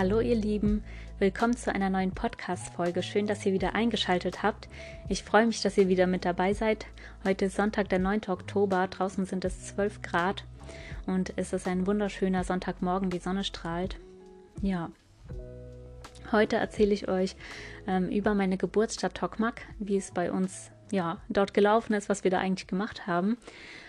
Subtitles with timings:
[0.00, 0.82] Hallo ihr Lieben,
[1.18, 3.02] willkommen zu einer neuen Podcast-Folge.
[3.02, 4.70] Schön, dass ihr wieder eingeschaltet habt.
[5.10, 6.86] Ich freue mich, dass ihr wieder mit dabei seid.
[7.22, 8.22] Heute ist Sonntag, der 9.
[8.28, 8.88] Oktober.
[8.88, 10.46] Draußen sind es 12 Grad
[11.06, 13.10] und es ist ein wunderschöner Sonntagmorgen.
[13.10, 13.98] Die Sonne strahlt.
[14.62, 14.90] Ja,
[16.32, 17.36] heute erzähle ich euch
[17.86, 22.30] ähm, über meine Geburtsstadt Tokmak, wie es bei uns ja, dort gelaufen ist, was wir
[22.30, 23.36] da eigentlich gemacht haben.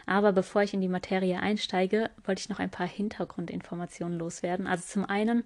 [0.06, 4.68] Aber bevor ich in die Materie einsteige, wollte ich noch ein paar Hintergrundinformationen loswerden.
[4.68, 5.44] Also zum einen,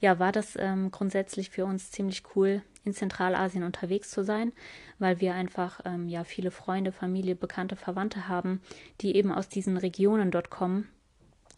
[0.00, 4.52] ja, war das ähm, grundsätzlich für uns ziemlich cool, in Zentralasien unterwegs zu sein,
[4.98, 8.60] weil wir einfach ähm, ja viele Freunde, Familie, bekannte Verwandte haben,
[9.00, 10.88] die eben aus diesen Regionen dort kommen.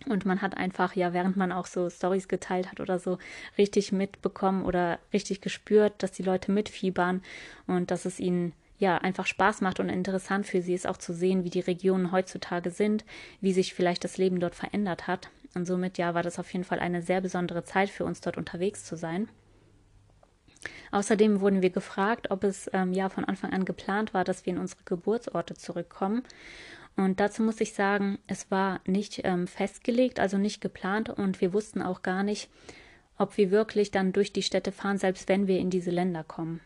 [0.06, 3.18] Und man hat einfach, ja, während man auch so Stories geteilt hat oder so,
[3.58, 7.22] richtig mitbekommen oder richtig gespürt, dass die Leute mitfiebern
[7.66, 11.12] und dass es ihnen ja einfach Spaß macht und interessant für sie ist auch zu
[11.12, 13.04] sehen, wie die Regionen heutzutage sind,
[13.40, 15.30] wie sich vielleicht das Leben dort verändert hat.
[15.54, 18.36] Und somit ja war das auf jeden Fall eine sehr besondere Zeit für uns dort
[18.36, 19.28] unterwegs zu sein.
[20.90, 24.52] Außerdem wurden wir gefragt, ob es ähm, ja von Anfang an geplant war, dass wir
[24.52, 26.22] in unsere Geburtsorte zurückkommen.
[26.96, 31.52] Und dazu muss ich sagen, es war nicht ähm, festgelegt, also nicht geplant und wir
[31.52, 32.48] wussten auch gar nicht,
[33.18, 36.60] ob wir wirklich dann durch die Städte fahren, selbst wenn wir in diese Länder kommen.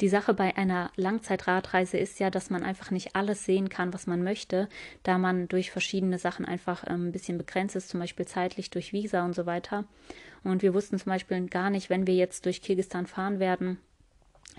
[0.00, 4.06] Die Sache bei einer Langzeitradreise ist ja, dass man einfach nicht alles sehen kann, was
[4.06, 4.68] man möchte,
[5.02, 8.94] da man durch verschiedene Sachen einfach ähm, ein bisschen begrenzt ist, zum Beispiel zeitlich durch
[8.94, 9.84] Visa und so weiter.
[10.42, 13.78] Und wir wussten zum Beispiel gar nicht, wenn wir jetzt durch Kirgistan fahren werden,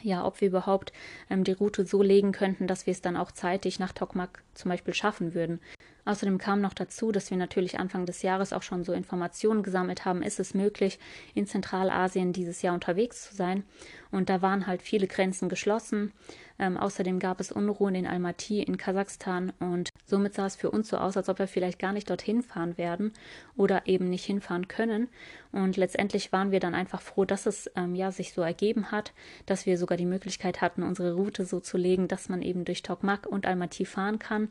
[0.03, 0.93] ja, ob wir überhaupt
[1.29, 4.69] ähm, die Route so legen könnten, dass wir es dann auch zeitig nach Tokmak zum
[4.69, 5.59] Beispiel schaffen würden.
[6.05, 10.05] Außerdem kam noch dazu, dass wir natürlich Anfang des Jahres auch schon so Informationen gesammelt
[10.05, 10.99] haben, ist es möglich,
[11.35, 13.63] in Zentralasien dieses Jahr unterwegs zu sein.
[14.11, 16.11] Und da waren halt viele Grenzen geschlossen.
[16.59, 20.89] Ähm, außerdem gab es Unruhen in Almaty in Kasachstan und somit sah es für uns
[20.89, 23.13] so aus, als ob wir vielleicht gar nicht dorthin fahren werden
[23.55, 25.07] oder eben nicht hinfahren können.
[25.51, 29.13] Und letztendlich waren wir dann einfach froh, dass es ähm, ja sich so ergeben hat,
[29.45, 32.83] dass wir sogar die Möglichkeit hatten, unsere Route so zu legen, dass man eben durch
[32.83, 34.49] Tokmak und Almaty fahren kann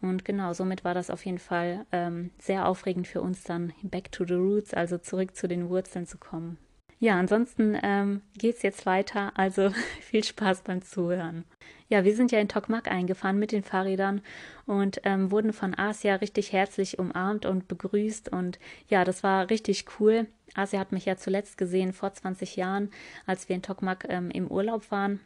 [0.00, 4.12] und genau, somit war das auf jeden Fall ähm, sehr aufregend für uns dann back
[4.12, 6.58] to the roots, also zurück zu den Wurzeln zu kommen.
[6.98, 9.70] Ja, ansonsten ähm, geht es jetzt weiter, also
[10.00, 11.44] viel Spaß beim Zuhören.
[11.88, 14.22] Ja, wir sind ja in Tokmak eingefahren mit den Fahrrädern
[14.64, 18.58] und ähm, wurden von Asia richtig herzlich umarmt und begrüßt und
[18.88, 20.26] ja, das war richtig cool.
[20.54, 22.90] Asia hat mich ja zuletzt gesehen vor 20 Jahren,
[23.26, 25.20] als wir in Tokmak ähm, im Urlaub waren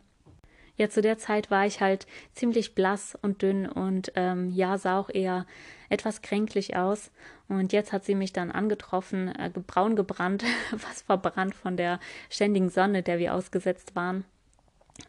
[0.80, 4.98] ja, zu der Zeit war ich halt ziemlich blass und dünn und ähm, ja, sah
[4.98, 5.44] auch eher
[5.90, 7.10] etwas kränklich aus.
[7.48, 12.70] Und jetzt hat sie mich dann angetroffen, äh, braun gebrannt, was verbrannt von der ständigen
[12.70, 14.24] Sonne, der wir ausgesetzt waren.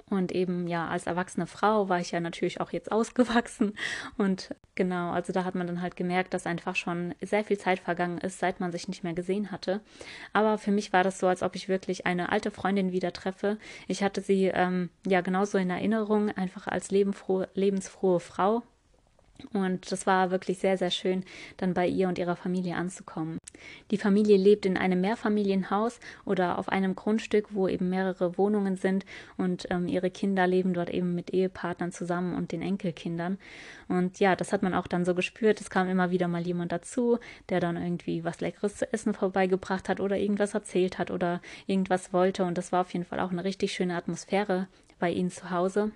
[0.10, 3.78] Und eben, ja, als erwachsene Frau war ich ja natürlich auch jetzt ausgewachsen.
[4.18, 7.80] Und genau, also da hat man dann halt gemerkt, dass einfach schon sehr viel Zeit
[7.80, 9.82] vergangen ist, seit man sich nicht mehr gesehen hatte.
[10.34, 13.58] Aber für mich war das so, als ob ich wirklich eine alte Freundin wieder treffe.
[13.88, 18.64] Ich hatte sie ähm, ja genauso in Erinnerung, einfach als lebenfrohe, lebensfrohe Frau.
[19.54, 21.24] Und das war wirklich sehr, sehr schön,
[21.58, 23.38] dann bei ihr und ihrer Familie anzukommen.
[23.92, 29.06] Die Familie lebt in einem Mehrfamilienhaus oder auf einem Grundstück, wo eben mehrere Wohnungen sind
[29.38, 33.38] und ähm, ihre Kinder leben dort eben mit Ehepartnern zusammen und den Enkelkindern.
[33.88, 35.62] Und ja, das hat man auch dann so gespürt.
[35.62, 37.20] Es kam immer wieder mal jemand dazu,
[37.50, 42.14] der dann irgendwie was Leckeres zu essen vorbeigebracht hat oder irgendwas erzählt hat oder irgendwas
[42.14, 42.44] wollte.
[42.46, 44.68] Und das war auf jeden Fall auch eine richtig schöne Atmosphäre
[45.00, 45.92] bei ihnen zu Hause.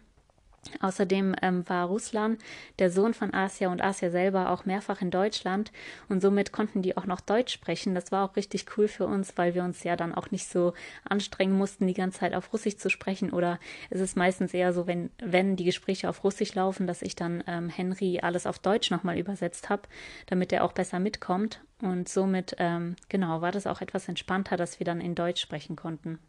[0.80, 2.38] Außerdem ähm, war Ruslan,
[2.80, 5.72] der Sohn von Asia und Asia selber, auch mehrfach in Deutschland
[6.09, 7.96] und somit konnten die auch noch Deutsch sprechen.
[7.96, 10.74] Das war auch richtig cool für uns, weil wir uns ja dann auch nicht so
[11.08, 13.31] anstrengen mussten, die ganze Zeit auf Russisch zu sprechen.
[13.31, 13.59] Oder
[13.90, 17.44] es ist meistens eher so, wenn, wenn die Gespräche auf Russisch laufen, dass ich dann
[17.48, 19.84] ähm, Henry alles auf Deutsch nochmal übersetzt habe,
[20.28, 21.62] damit er auch besser mitkommt.
[21.81, 25.75] Und somit, ähm, genau, war das auch etwas entspannter, dass wir dann in Deutsch sprechen
[25.75, 26.19] konnten.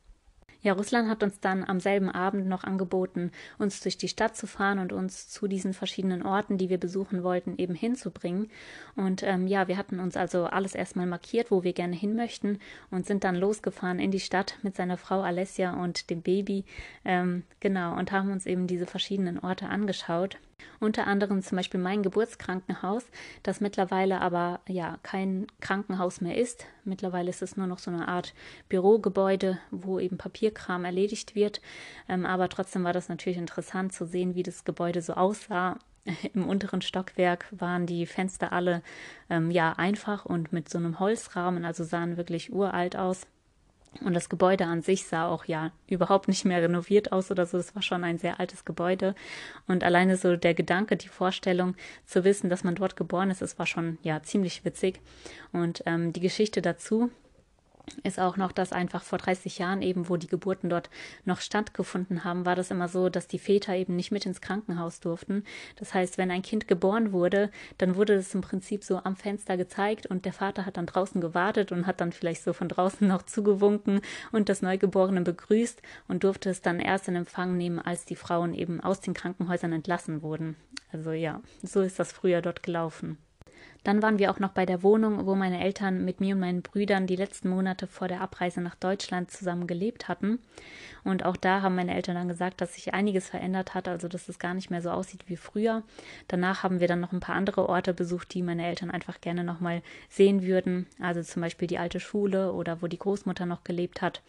[0.67, 4.49] Ja, Russland hat uns dann am selben Abend noch angeboten, uns durch die Stadt zu
[4.49, 8.51] fahren und uns zu diesen verschiedenen Orten, die wir besuchen wollten, eben hinzubringen.
[8.97, 12.59] Und ähm, ja, wir hatten uns also alles erstmal markiert, wo wir gerne hin möchten
[12.91, 16.65] und sind dann losgefahren in die Stadt mit seiner Frau Alessia und dem Baby.
[17.05, 20.37] Ähm, genau, und haben uns eben diese verschiedenen Orte angeschaut.
[20.79, 23.05] Unter anderem zum Beispiel mein Geburtskrankenhaus,
[23.43, 26.67] das mittlerweile aber ja kein Krankenhaus mehr ist.
[26.85, 28.35] Mittlerweile ist es nur noch so eine Art
[28.69, 31.61] Bürogebäude, wo eben Papierkram erledigt wird.
[32.09, 35.79] Ähm, aber trotzdem war das natürlich interessant zu sehen, wie das Gebäude so aussah.
[36.35, 38.83] Im unteren Stockwerk waren die Fenster alle
[39.31, 43.27] ähm, ja einfach und mit so einem Holzrahmen, also sahen wirklich uralt aus.
[44.05, 47.59] Und das Gebäude an sich sah auch ja überhaupt nicht mehr renoviert aus oder so.
[47.59, 49.15] Es war schon ein sehr altes Gebäude.
[49.67, 53.59] Und alleine so der Gedanke, die Vorstellung zu wissen, dass man dort geboren ist, es
[53.59, 55.01] war schon ja ziemlich witzig.
[55.53, 57.11] Und ähm, die Geschichte dazu,
[58.03, 60.91] ist auch noch, dass einfach vor 30 Jahren eben, wo die Geburten dort
[61.25, 65.01] noch stattgefunden haben, war das immer so, dass die Väter eben nicht mit ins Krankenhaus
[65.01, 65.45] durften.
[65.77, 69.57] Das heißt, wenn ein Kind geboren wurde, dann wurde es im Prinzip so am Fenster
[69.57, 73.07] gezeigt und der Vater hat dann draußen gewartet und hat dann vielleicht so von draußen
[73.09, 74.01] noch zugewunken
[74.33, 78.55] und das Neugeborene begrüßt und durfte es dann erst in Empfang nehmen, als die Frauen
[78.55, 80.57] eben aus den Krankenhäusern entlassen wurden.
[80.93, 83.19] Also ja, so ist das früher dort gelaufen.
[83.87, 86.63] Dann waren wir auch noch bei der Wohnung, wo meine Eltern mit mir und meinen
[86.63, 90.41] Brüdern die letzten Monate vor der Abreise nach Deutschland zusammen gelebt hatten.
[91.05, 94.29] Und auch da haben meine Eltern dann gesagt, dass sich einiges verändert hat, also dass
[94.29, 95.85] es gar nicht mehr so aussieht wie früher.
[96.27, 99.45] Danach haben wir dann noch ein paar andere Orte besucht, die meine Eltern einfach gerne
[99.45, 100.87] nochmal sehen würden.
[101.01, 104.21] Also zum Beispiel die alte Schule oder wo die Großmutter noch gelebt hat.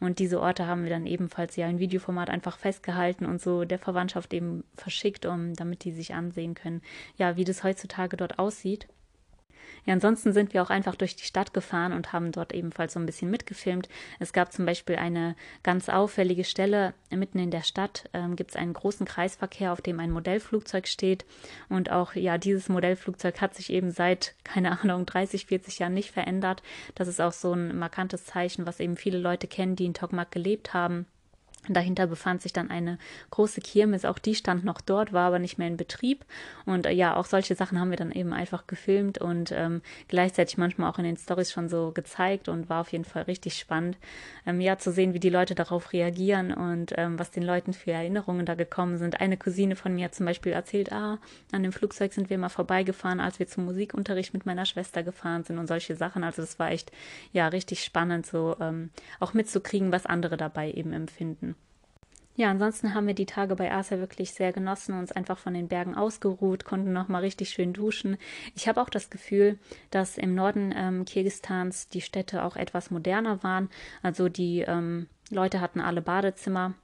[0.00, 3.78] Und diese Orte haben wir dann ebenfalls ja in Videoformat einfach festgehalten und so der
[3.78, 6.82] Verwandtschaft eben verschickt, um, damit die sich ansehen können,
[7.16, 8.88] ja, wie das heutzutage dort aussieht.
[9.84, 13.00] Ja, ansonsten sind wir auch einfach durch die Stadt gefahren und haben dort ebenfalls so
[13.00, 13.88] ein bisschen mitgefilmt.
[14.18, 18.08] Es gab zum Beispiel eine ganz auffällige Stelle mitten in der Stadt.
[18.12, 21.24] Ähm, gibt es einen großen Kreisverkehr, auf dem ein Modellflugzeug steht.
[21.68, 26.10] Und auch, ja, dieses Modellflugzeug hat sich eben seit, keine Ahnung, 30, 40 Jahren nicht
[26.10, 26.62] verändert.
[26.94, 30.30] Das ist auch so ein markantes Zeichen, was eben viele Leute kennen, die in Tokmak
[30.30, 31.06] gelebt haben.
[31.68, 32.98] Dahinter befand sich dann eine
[33.30, 36.24] große Kirmes, auch die stand noch dort, war aber nicht mehr in Betrieb.
[36.64, 40.56] Und äh, ja, auch solche Sachen haben wir dann eben einfach gefilmt und ähm, gleichzeitig
[40.56, 43.98] manchmal auch in den Stories schon so gezeigt und war auf jeden Fall richtig spannend,
[44.46, 47.92] ähm, ja, zu sehen, wie die Leute darauf reagieren und ähm, was den Leuten für
[47.92, 49.20] Erinnerungen da gekommen sind.
[49.20, 51.18] Eine Cousine von mir hat zum Beispiel erzählt, ah,
[51.52, 55.44] an dem Flugzeug sind wir mal vorbeigefahren, als wir zum Musikunterricht mit meiner Schwester gefahren
[55.44, 56.24] sind und solche Sachen.
[56.24, 56.92] Also das war echt,
[57.32, 58.90] ja, richtig spannend, so ähm,
[59.20, 61.47] auch mitzukriegen, was andere dabei eben empfinden.
[62.38, 65.66] Ja, ansonsten haben wir die Tage bei Asa wirklich sehr genossen, uns einfach von den
[65.66, 68.16] Bergen ausgeruht, konnten nochmal richtig schön duschen.
[68.54, 69.58] Ich habe auch das Gefühl,
[69.90, 73.70] dass im Norden ähm, Kirgistans die Städte auch etwas moderner waren.
[74.04, 76.74] Also die ähm, Leute hatten alle Badezimmer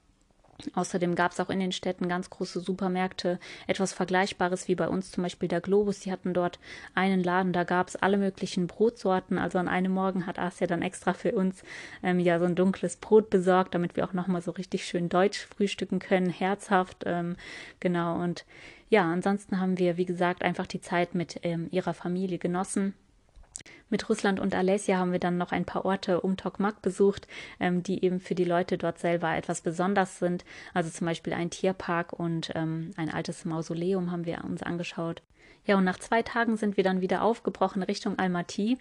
[0.75, 5.11] Außerdem gab es auch in den Städten ganz große Supermärkte, etwas Vergleichbares wie bei uns
[5.11, 6.01] zum Beispiel der Globus.
[6.01, 6.59] Die hatten dort
[6.95, 9.39] einen Laden, da gab es alle möglichen Brotsorten.
[9.39, 11.63] Also an einem Morgen hat Asia dann extra für uns
[12.03, 15.47] ähm, ja so ein dunkles Brot besorgt, damit wir auch nochmal so richtig schön deutsch
[15.47, 17.05] frühstücken können, herzhaft.
[17.07, 17.37] Ähm,
[17.81, 18.45] genau, und
[18.89, 22.95] ja, ansonsten haben wir, wie gesagt, einfach die Zeit mit ähm, ihrer Familie genossen.
[23.91, 27.29] Mit Russland und Alesia haben wir dann noch ein paar Orte um Tokmak besucht,
[27.61, 30.45] ähm, die eben für die Leute dort selber etwas besonders sind.
[30.73, 35.23] Also zum Beispiel ein Tierpark und ähm, ein altes Mausoleum haben wir uns angeschaut.
[35.67, 38.79] Ja, und nach zwei Tagen sind wir dann wieder aufgebrochen Richtung Almaty.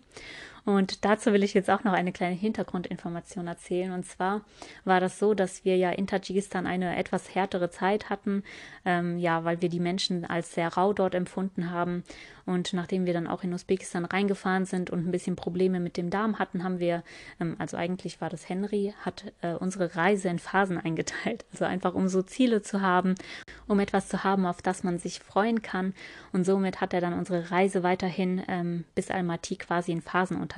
[0.65, 3.91] Und dazu will ich jetzt auch noch eine kleine Hintergrundinformation erzählen.
[3.91, 4.41] Und zwar
[4.85, 8.43] war das so, dass wir ja in Tadschikistan eine etwas härtere Zeit hatten,
[8.85, 12.03] ähm, ja, weil wir die Menschen als sehr rau dort empfunden haben.
[12.45, 16.09] Und nachdem wir dann auch in Usbekistan reingefahren sind und ein bisschen Probleme mit dem
[16.09, 17.03] Darm hatten, haben wir,
[17.39, 21.45] ähm, also eigentlich war das Henry, hat äh, unsere Reise in Phasen eingeteilt.
[21.51, 23.15] Also einfach um so Ziele zu haben,
[23.67, 25.93] um etwas zu haben, auf das man sich freuen kann.
[26.31, 30.52] Und somit hat er dann unsere Reise weiterhin ähm, bis Almaty quasi in Phasen unterteilt.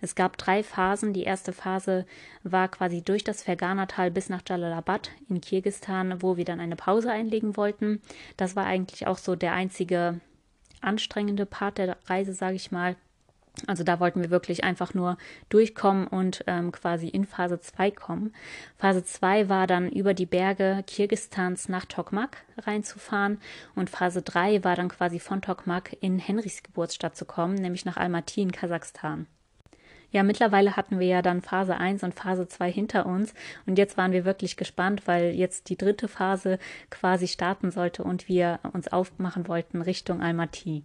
[0.00, 1.12] Es gab drei Phasen.
[1.12, 2.06] Die erste Phase
[2.42, 7.10] war quasi durch das Ferganatal bis nach Jalalabad in Kirgistan, wo wir dann eine Pause
[7.10, 8.00] einlegen wollten.
[8.36, 10.20] Das war eigentlich auch so der einzige
[10.80, 12.96] anstrengende Part der Reise, sage ich mal.
[13.66, 15.16] Also da wollten wir wirklich einfach nur
[15.48, 18.34] durchkommen und ähm, quasi in Phase 2 kommen.
[18.76, 23.38] Phase 2 war dann über die Berge Kirgistans nach Tokmak reinzufahren
[23.74, 27.96] und Phase 3 war dann quasi von Tokmak in Henrys Geburtsstadt zu kommen, nämlich nach
[27.96, 29.26] Almaty in Kasachstan.
[30.12, 33.34] Ja, mittlerweile hatten wir ja dann Phase 1 und Phase 2 hinter uns
[33.66, 36.58] und jetzt waren wir wirklich gespannt, weil jetzt die dritte Phase
[36.90, 40.84] quasi starten sollte und wir uns aufmachen wollten Richtung Almaty.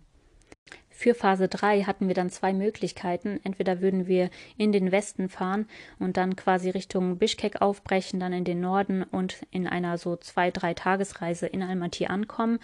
[1.01, 3.39] Für Phase 3 hatten wir dann zwei Möglichkeiten.
[3.43, 5.67] Entweder würden wir in den Westen fahren
[5.97, 10.51] und dann quasi Richtung Bischkek aufbrechen, dann in den Norden und in einer so zwei,
[10.51, 12.59] drei Tagesreise in Almaty ankommen.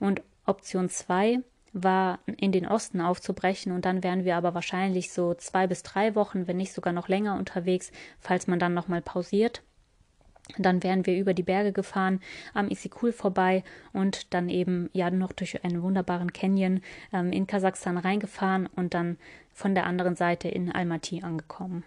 [0.00, 1.40] Und Option 2
[1.74, 6.14] war, in den Osten aufzubrechen und dann wären wir aber wahrscheinlich so zwei bis drei
[6.14, 9.62] Wochen, wenn nicht sogar noch länger unterwegs, falls man dann nochmal pausiert.
[10.58, 12.20] Dann wären wir über die Berge gefahren,
[12.52, 16.82] am Isikul vorbei und dann eben ja noch durch einen wunderbaren Canyon
[17.12, 19.18] ähm, in Kasachstan reingefahren und dann
[19.52, 21.84] von der anderen Seite in Almaty angekommen.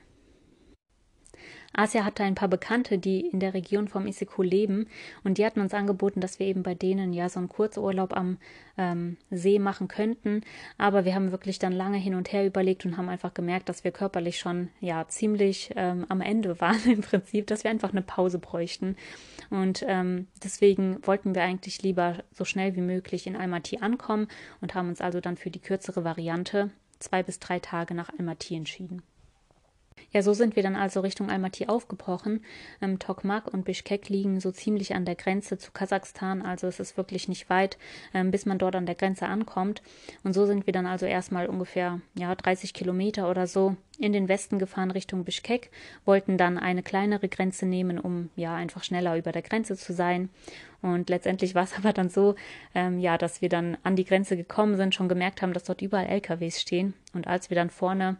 [1.78, 4.88] Asia hatte ein paar Bekannte, die in der Region vom Isiko leben
[5.24, 8.38] und die hatten uns angeboten, dass wir eben bei denen ja so einen Kurzurlaub am
[8.78, 10.42] ähm, See machen könnten.
[10.78, 13.84] Aber wir haben wirklich dann lange hin und her überlegt und haben einfach gemerkt, dass
[13.84, 18.02] wir körperlich schon ja ziemlich ähm, am Ende waren im Prinzip, dass wir einfach eine
[18.02, 18.96] Pause bräuchten.
[19.50, 24.28] Und ähm, deswegen wollten wir eigentlich lieber so schnell wie möglich in Almaty ankommen
[24.62, 28.56] und haben uns also dann für die kürzere Variante zwei bis drei Tage nach Almaty
[28.56, 29.02] entschieden.
[30.16, 32.42] Ja, so sind wir dann also Richtung Almaty aufgebrochen.
[32.82, 36.96] Ähm, Tokmak und Bishkek liegen so ziemlich an der Grenze zu Kasachstan, also es ist
[36.96, 37.78] wirklich nicht weit,
[38.14, 39.82] ähm, bis man dort an der Grenze ankommt.
[40.24, 44.30] Und so sind wir dann also erstmal ungefähr ja, 30 Kilometer oder so in den
[44.30, 45.70] Westen gefahren Richtung Bishkek,
[46.06, 50.30] wollten dann eine kleinere Grenze nehmen, um ja einfach schneller über der Grenze zu sein.
[50.82, 52.36] Und letztendlich war es aber dann so,
[52.74, 55.82] ähm, ja, dass wir dann an die Grenze gekommen sind, schon gemerkt haben, dass dort
[55.82, 56.94] überall LKWs stehen.
[57.14, 58.16] Und als wir dann vorne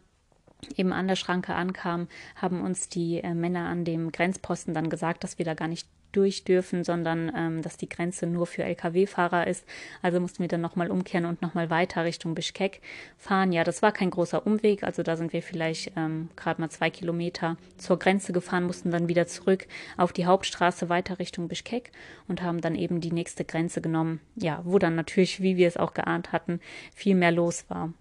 [0.76, 5.24] eben an der Schranke ankamen, haben uns die äh, Männer an dem Grenzposten dann gesagt,
[5.24, 9.48] dass wir da gar nicht durch dürfen, sondern ähm, dass die Grenze nur für Lkw-Fahrer
[9.48, 9.66] ist.
[10.02, 12.82] Also mussten wir dann nochmal umkehren und nochmal weiter Richtung Bischkek
[13.18, 13.52] fahren.
[13.52, 16.90] Ja, das war kein großer Umweg, also da sind wir vielleicht ähm, gerade mal zwei
[16.90, 21.92] Kilometer zur Grenze gefahren, mussten dann wieder zurück auf die Hauptstraße weiter Richtung Bischkek
[22.28, 24.22] und haben dann eben die nächste Grenze genommen.
[24.36, 26.62] Ja, wo dann natürlich, wie wir es auch geahnt hatten,
[26.94, 27.94] viel mehr los war.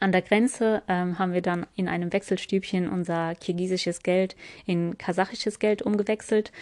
[0.00, 5.58] An der Grenze ähm, haben wir dann in einem Wechselstübchen unser kirgisisches Geld in kasachisches
[5.58, 6.52] Geld umgewechselt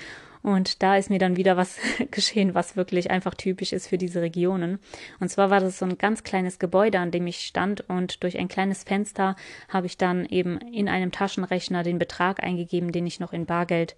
[0.44, 1.78] und da ist mir dann wieder was
[2.10, 4.78] geschehen, was wirklich einfach typisch ist für diese Regionen.
[5.18, 8.38] Und zwar war das so ein ganz kleines Gebäude, an dem ich stand und durch
[8.38, 9.36] ein kleines Fenster
[9.70, 13.96] habe ich dann eben in einem Taschenrechner den Betrag eingegeben, den ich noch in Bargeld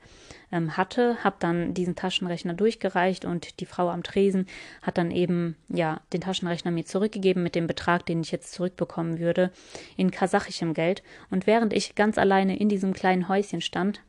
[0.53, 4.47] ähm, hatte, habe dann diesen Taschenrechner durchgereicht und die Frau am Tresen
[4.83, 9.19] hat dann eben ja den Taschenrechner mir zurückgegeben mit dem Betrag, den ich jetzt zurückbekommen
[9.19, 9.51] würde,
[9.97, 11.03] in kasachischem Geld.
[11.29, 14.01] Und während ich ganz alleine in diesem kleinen Häuschen stand,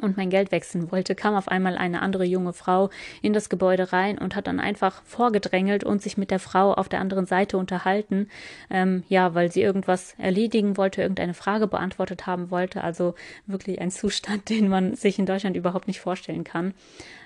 [0.00, 3.92] und mein Geld wechseln wollte, kam auf einmal eine andere junge Frau in das Gebäude
[3.92, 7.58] rein und hat dann einfach vorgedrängelt und sich mit der Frau auf der anderen Seite
[7.58, 8.28] unterhalten,
[8.70, 12.84] ähm, ja, weil sie irgendwas erledigen wollte, irgendeine Frage beantwortet haben wollte.
[12.84, 13.14] Also
[13.46, 16.74] wirklich ein Zustand, den man sich in Deutschland überhaupt nicht vorstellen kann.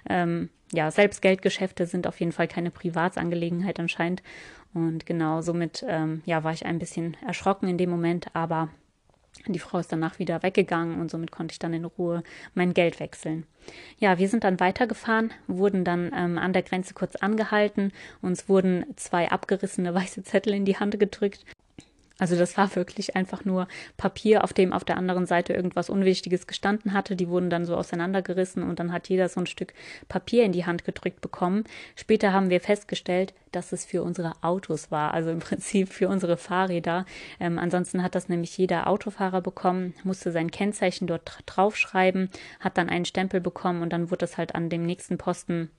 [0.08, 4.22] Ähm, ja, selbst Geldgeschäfte sind auf jeden Fall keine Privatsangelegenheit anscheinend.
[4.74, 8.68] Und genau somit, ähm, ja, war ich ein bisschen erschrocken in dem Moment, aber
[9.52, 12.22] die Frau ist danach wieder weggegangen und somit konnte ich dann in Ruhe
[12.54, 13.46] mein Geld wechseln.
[13.98, 17.92] Ja, wir sind dann weitergefahren, wurden dann ähm, an der Grenze kurz angehalten.
[18.22, 21.44] Uns wurden zwei abgerissene weiße Zettel in die Hand gedrückt
[22.18, 26.46] also das war wirklich einfach nur Papier, auf dem auf der anderen Seite irgendwas Unwichtiges
[26.46, 27.14] gestanden hatte.
[27.14, 29.74] Die wurden dann so auseinandergerissen und dann hat jeder so ein Stück
[30.08, 31.64] Papier in die Hand gedrückt bekommen.
[31.94, 36.38] Später haben wir festgestellt, dass es für unsere Autos war, also im Prinzip für unsere
[36.38, 37.04] Fahrräder.
[37.38, 42.30] Ähm, ansonsten hat das nämlich jeder Autofahrer bekommen, musste sein Kennzeichen dort draufschreiben,
[42.60, 45.70] hat dann einen Stempel bekommen und dann wurde das halt an dem nächsten Posten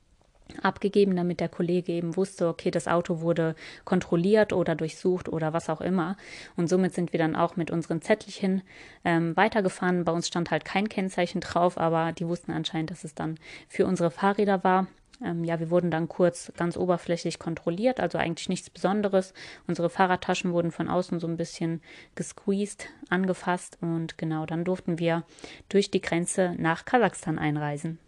[0.61, 5.69] abgegeben, damit der Kollege eben wusste, okay, das Auto wurde kontrolliert oder durchsucht oder was
[5.69, 6.17] auch immer.
[6.55, 8.61] Und somit sind wir dann auch mit unseren Zettelchen
[9.03, 10.03] ähm, weitergefahren.
[10.03, 13.85] Bei uns stand halt kein Kennzeichen drauf, aber die wussten anscheinend, dass es dann für
[13.85, 14.87] unsere Fahrräder war.
[15.23, 19.33] Ähm, ja, wir wurden dann kurz ganz oberflächlich kontrolliert, also eigentlich nichts Besonderes.
[19.65, 21.81] Unsere Fahrradtaschen wurden von außen so ein bisschen
[22.15, 25.23] gesqueezed, angefasst und genau, dann durften wir
[25.69, 27.99] durch die Grenze nach Kasachstan einreisen.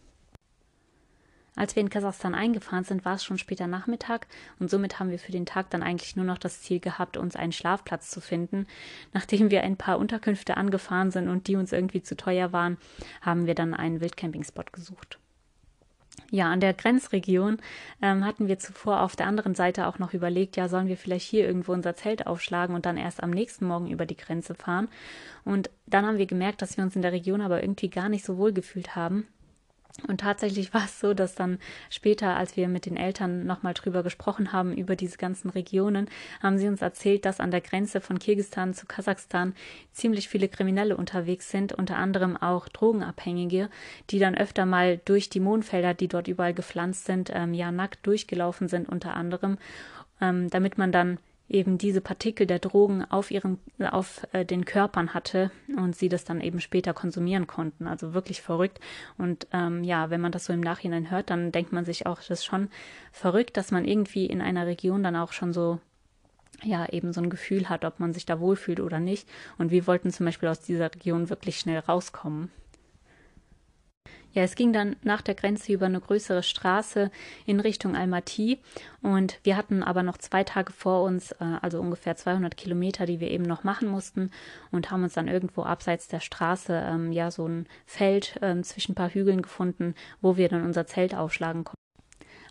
[1.60, 4.28] Als wir in Kasachstan eingefahren sind, war es schon später Nachmittag
[4.60, 7.36] und somit haben wir für den Tag dann eigentlich nur noch das Ziel gehabt, uns
[7.36, 8.66] einen Schlafplatz zu finden.
[9.14, 12.78] Nachdem wir ein paar Unterkünfte angefahren sind und die uns irgendwie zu teuer waren,
[13.20, 15.20] haben wir dann einen Wildcampingspot gesucht.
[16.32, 17.58] Ja, an der Grenzregion
[18.02, 21.28] ähm, hatten wir zuvor auf der anderen Seite auch noch überlegt, ja, sollen wir vielleicht
[21.28, 24.88] hier irgendwo unser Zelt aufschlagen und dann erst am nächsten Morgen über die Grenze fahren.
[25.44, 28.24] Und dann haben wir gemerkt, dass wir uns in der Region aber irgendwie gar nicht
[28.24, 29.28] so wohl gefühlt haben
[30.08, 34.04] und tatsächlich war es so, dass dann später, als wir mit den Eltern nochmal drüber
[34.04, 36.10] gesprochen haben, über diese ganzen Regionen,
[36.42, 39.54] haben sie uns erzählt, dass an der Grenze von Kirgistan zu Kasachstan
[39.92, 43.70] ziemlich viele Kriminelle unterwegs sind, unter anderem auch Drogenabhängige,
[44.10, 48.06] die dann öfter mal durch die Mohnfelder, die dort überall gepflanzt sind, ähm, ja nackt
[48.06, 49.58] durchgelaufen sind, unter anderem,
[50.22, 51.20] ähm, damit man dann
[51.50, 53.60] eben diese Partikel der Drogen auf ihren,
[53.92, 57.88] auf äh, den Körpern hatte und sie das dann eben später konsumieren konnten.
[57.88, 58.80] Also wirklich verrückt.
[59.18, 62.18] Und ähm, ja, wenn man das so im Nachhinein hört, dann denkt man sich auch,
[62.20, 62.70] das ist schon
[63.12, 65.80] verrückt, dass man irgendwie in einer Region dann auch schon so
[66.64, 69.28] ja, eben so ein Gefühl hat, ob man sich da wohlfühlt oder nicht.
[69.58, 72.52] Und wir wollten zum Beispiel aus dieser Region wirklich schnell rauskommen.
[74.34, 77.10] Ja, es ging dann nach der Grenze über eine größere Straße
[77.48, 78.60] in Richtung Almaty
[79.02, 83.20] und wir hatten aber noch zwei Tage vor uns, äh, also ungefähr 200 Kilometer, die
[83.20, 84.30] wir eben noch machen mussten
[84.72, 88.92] und haben uns dann irgendwo abseits der Straße ähm, ja so ein Feld ähm, zwischen
[88.92, 91.79] ein paar Hügeln gefunden, wo wir dann unser Zelt aufschlagen konnten.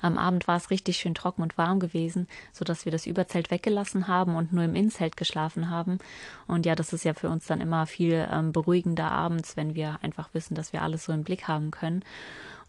[0.00, 3.50] Am Abend war es richtig schön trocken und warm gewesen, so dass wir das Überzelt
[3.50, 5.98] weggelassen haben und nur im Innenzelt geschlafen haben.
[6.46, 9.98] Und ja, das ist ja für uns dann immer viel ähm, beruhigender abends, wenn wir
[10.02, 12.04] einfach wissen, dass wir alles so im Blick haben können.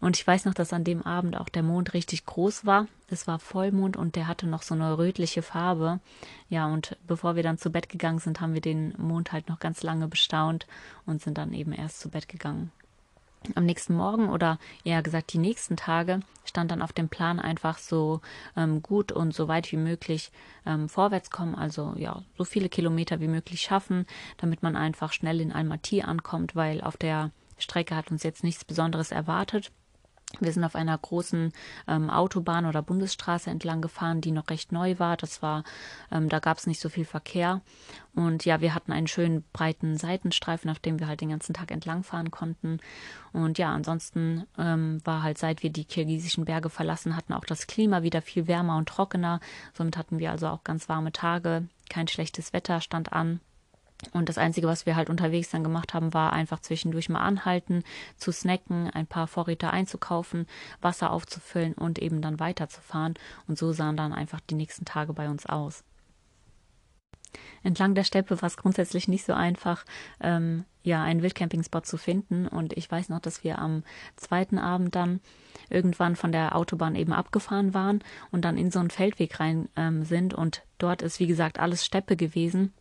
[0.00, 2.86] Und ich weiß noch, dass an dem Abend auch der Mond richtig groß war.
[3.08, 6.00] Es war Vollmond und der hatte noch so eine rötliche Farbe.
[6.48, 9.58] Ja, und bevor wir dann zu Bett gegangen sind, haben wir den Mond halt noch
[9.58, 10.66] ganz lange bestaunt
[11.04, 12.72] und sind dann eben erst zu Bett gegangen.
[13.54, 17.78] Am nächsten Morgen oder eher gesagt die nächsten Tage stand dann auf dem Plan einfach
[17.78, 18.20] so
[18.54, 20.30] ähm, gut und so weit wie möglich
[20.66, 24.06] ähm, vorwärts kommen, also ja, so viele Kilometer wie möglich schaffen,
[24.36, 28.64] damit man einfach schnell in Almaty ankommt, weil auf der Strecke hat uns jetzt nichts
[28.64, 29.72] Besonderes erwartet.
[30.38, 31.52] Wir sind auf einer großen
[31.88, 35.16] ähm, Autobahn oder Bundesstraße entlang gefahren, die noch recht neu war.
[35.16, 35.64] Das war,
[36.12, 37.60] ähm, da gab es nicht so viel Verkehr.
[38.14, 41.70] Und ja, wir hatten einen schönen breiten Seitenstreifen, auf dem wir halt den ganzen Tag
[41.72, 42.78] entlang fahren konnten.
[43.32, 47.66] Und ja, ansonsten ähm, war halt, seit wir die kirgisischen Berge verlassen hatten, auch das
[47.66, 49.40] Klima wieder viel wärmer und trockener.
[49.74, 51.66] Somit hatten wir also auch ganz warme Tage.
[51.88, 53.40] Kein schlechtes Wetter stand an.
[54.12, 57.84] Und das Einzige, was wir halt unterwegs dann gemacht haben, war einfach zwischendurch mal anhalten,
[58.16, 60.46] zu snacken, ein paar Vorräte einzukaufen,
[60.80, 63.14] Wasser aufzufüllen und eben dann weiterzufahren.
[63.46, 65.84] Und so sahen dann einfach die nächsten Tage bei uns aus.
[67.62, 69.84] Entlang der Steppe war es grundsätzlich nicht so einfach,
[70.20, 72.48] ähm, ja, einen Wildcampingspot zu finden.
[72.48, 73.84] Und ich weiß noch, dass wir am
[74.16, 75.20] zweiten Abend dann
[75.68, 78.02] irgendwann von der Autobahn eben abgefahren waren
[78.32, 80.34] und dann in so einen Feldweg rein ähm, sind.
[80.34, 82.72] Und dort ist, wie gesagt, alles Steppe gewesen.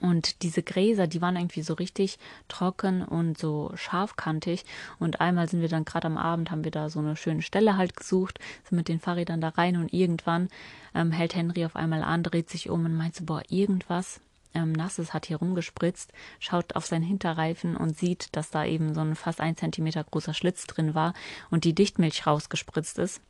[0.00, 2.18] Und diese Gräser, die waren irgendwie so richtig
[2.48, 4.64] trocken und so scharfkantig.
[4.98, 7.76] Und einmal sind wir dann gerade am Abend, haben wir da so eine schöne Stelle
[7.76, 10.48] halt gesucht, sind mit den Fahrrädern da rein und irgendwann
[10.94, 14.20] ähm, hält Henry auf einmal an, dreht sich um und meint so, boah, irgendwas
[14.54, 19.00] ähm, Nasses hat hier rumgespritzt, schaut auf seinen Hinterreifen und sieht, dass da eben so
[19.00, 21.14] ein fast ein Zentimeter großer Schlitz drin war
[21.50, 23.20] und die Dichtmilch rausgespritzt ist.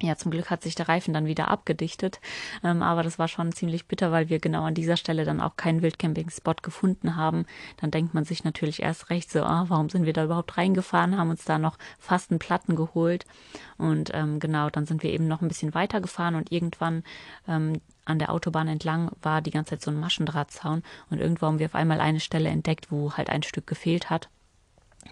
[0.00, 2.20] Ja, zum Glück hat sich der Reifen dann wieder abgedichtet,
[2.62, 5.56] ähm, aber das war schon ziemlich bitter, weil wir genau an dieser Stelle dann auch
[5.56, 7.46] keinen Wildcamping-Spot gefunden haben.
[7.78, 11.18] Dann denkt man sich natürlich erst recht so, ah, warum sind wir da überhaupt reingefahren,
[11.18, 13.26] haben uns da noch fast einen Platten geholt
[13.76, 17.02] und ähm, genau, dann sind wir eben noch ein bisschen weitergefahren und irgendwann
[17.48, 21.58] ähm, an der Autobahn entlang war die ganze Zeit so ein Maschendrahtzaun und irgendwo haben
[21.58, 24.28] wir auf einmal eine Stelle entdeckt, wo halt ein Stück gefehlt hat.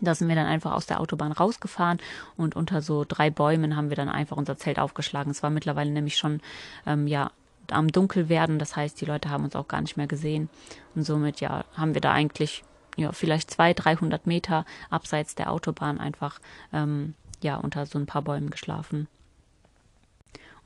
[0.01, 1.99] Da sind wir dann einfach aus der Autobahn rausgefahren
[2.37, 5.31] und unter so drei Bäumen haben wir dann einfach unser Zelt aufgeschlagen.
[5.31, 6.41] Es war mittlerweile nämlich schon
[6.87, 7.31] ähm, ja
[7.71, 10.49] am Dunkelwerden, das heißt, die Leute haben uns auch gar nicht mehr gesehen
[10.95, 12.63] und somit ja haben wir da eigentlich
[12.97, 16.41] ja vielleicht zwei, dreihundert Meter abseits der Autobahn einfach
[16.73, 19.09] ähm, ja unter so ein paar Bäumen geschlafen.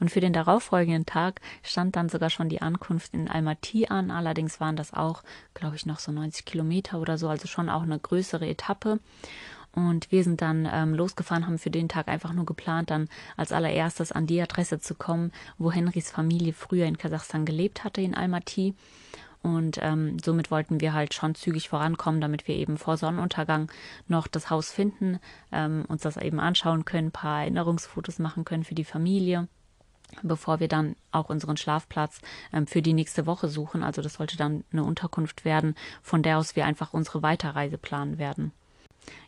[0.01, 4.11] Und für den darauffolgenden Tag stand dann sogar schon die Ankunft in Almaty an.
[4.11, 5.23] Allerdings waren das auch,
[5.55, 8.99] glaube ich, noch so 90 Kilometer oder so, also schon auch eine größere Etappe.
[9.73, 13.53] Und wir sind dann ähm, losgefahren, haben für den Tag einfach nur geplant, dann als
[13.53, 18.15] allererstes an die Adresse zu kommen, wo Henrys Familie früher in Kasachstan gelebt hatte, in
[18.15, 18.75] Almaty.
[19.43, 23.71] Und ähm, somit wollten wir halt schon zügig vorankommen, damit wir eben vor Sonnenuntergang
[24.09, 25.19] noch das Haus finden,
[25.53, 29.47] ähm, uns das eben anschauen können, ein paar Erinnerungsfotos machen können für die Familie
[30.23, 32.21] bevor wir dann auch unseren Schlafplatz
[32.53, 33.83] ähm, für die nächste Woche suchen.
[33.83, 38.19] Also das sollte dann eine Unterkunft werden, von der aus wir einfach unsere Weiterreise planen
[38.19, 38.53] werden.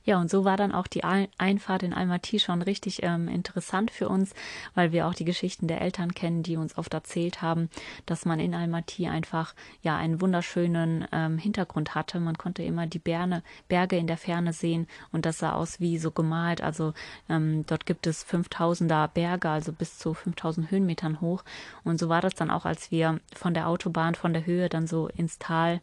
[0.05, 4.09] Ja, und so war dann auch die Einfahrt in Almaty schon richtig ähm, interessant für
[4.09, 4.35] uns,
[4.75, 7.71] weil wir auch die Geschichten der Eltern kennen, die uns oft erzählt haben,
[8.05, 12.19] dass man in Almaty einfach ja einen wunderschönen ähm, Hintergrund hatte.
[12.19, 15.99] Man konnte immer die Berne, Berge in der Ferne sehen und das sah aus wie
[15.99, 16.63] so gemalt.
[16.63, 16.95] Also
[17.29, 21.45] ähm, dort gibt es 5000er Berge, also bis zu 5000 Höhenmetern hoch.
[21.85, 24.89] Und so war das dann auch, als wir von der Autobahn, von der Höhe dann
[24.89, 25.81] so ins Tal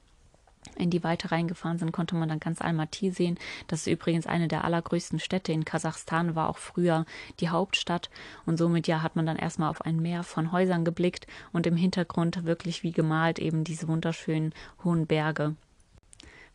[0.75, 3.37] in die Weite reingefahren sind, konnte man dann ganz Almaty sehen.
[3.67, 7.05] Das ist übrigens eine der allergrößten Städte in Kasachstan, war auch früher
[7.39, 8.09] die Hauptstadt
[8.45, 11.75] und somit ja hat man dann erstmal auf ein Meer von Häusern geblickt und im
[11.75, 14.53] Hintergrund wirklich wie gemalt eben diese wunderschönen
[14.83, 15.55] hohen Berge.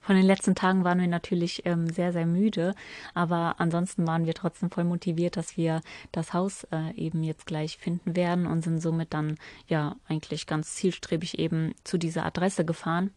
[0.04, 2.74] Von den letzten Tagen waren wir natürlich ähm, sehr, sehr müde,
[3.14, 5.80] aber ansonsten waren wir trotzdem voll motiviert, dass wir
[6.12, 10.74] das Haus äh, eben jetzt gleich finden werden und sind somit dann ja eigentlich ganz
[10.74, 13.12] zielstrebig eben zu dieser Adresse gefahren.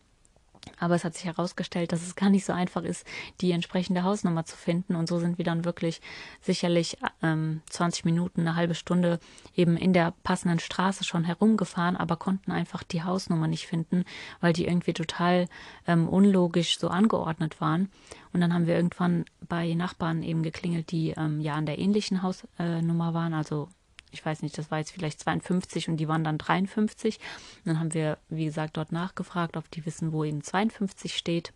[0.80, 3.06] Aber es hat sich herausgestellt, dass es gar nicht so einfach ist,
[3.42, 4.96] die entsprechende Hausnummer zu finden.
[4.96, 6.02] Und so sind wir dann wirklich
[6.42, 9.20] sicherlich ähm, 20 Minuten, eine halbe Stunde
[9.56, 14.06] eben in der passenden Straße schon herumgefahren, aber konnten einfach die Hausnummer nicht finden,
[14.42, 15.48] weil die irgendwie total
[15.88, 17.90] ähm, unlogisch so angeordnet waren.
[18.34, 22.22] Und dann haben wir irgendwann bei Nachbarn eben geklingelt, die ähm, ja an der ähnlichen
[22.22, 23.70] Hausnummer äh, waren, also
[24.18, 27.18] ich weiß nicht, das war jetzt vielleicht 52 und die waren dann 53.
[27.18, 31.54] Und dann haben wir, wie gesagt, dort nachgefragt, ob die wissen, wo eben 52 steht.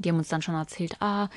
[0.00, 1.28] Die haben uns dann schon erzählt, ah,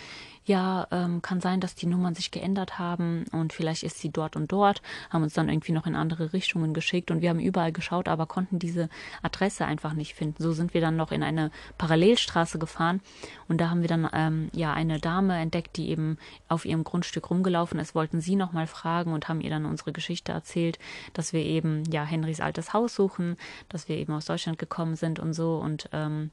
[0.45, 4.35] ja, ähm, kann sein, dass die Nummern sich geändert haben und vielleicht ist sie dort
[4.35, 7.71] und dort, haben uns dann irgendwie noch in andere Richtungen geschickt und wir haben überall
[7.71, 8.89] geschaut, aber konnten diese
[9.21, 10.43] Adresse einfach nicht finden.
[10.43, 12.99] So sind wir dann noch in eine Parallelstraße gefahren
[13.47, 16.17] und da haben wir dann ähm, ja eine Dame entdeckt, die eben
[16.49, 20.33] auf ihrem Grundstück rumgelaufen ist, wollten sie nochmal fragen und haben ihr dann unsere Geschichte
[20.33, 20.77] erzählt,
[21.13, 23.37] dass wir eben ja Henrys altes Haus suchen,
[23.69, 26.31] dass wir eben aus Deutschland gekommen sind und so und ähm,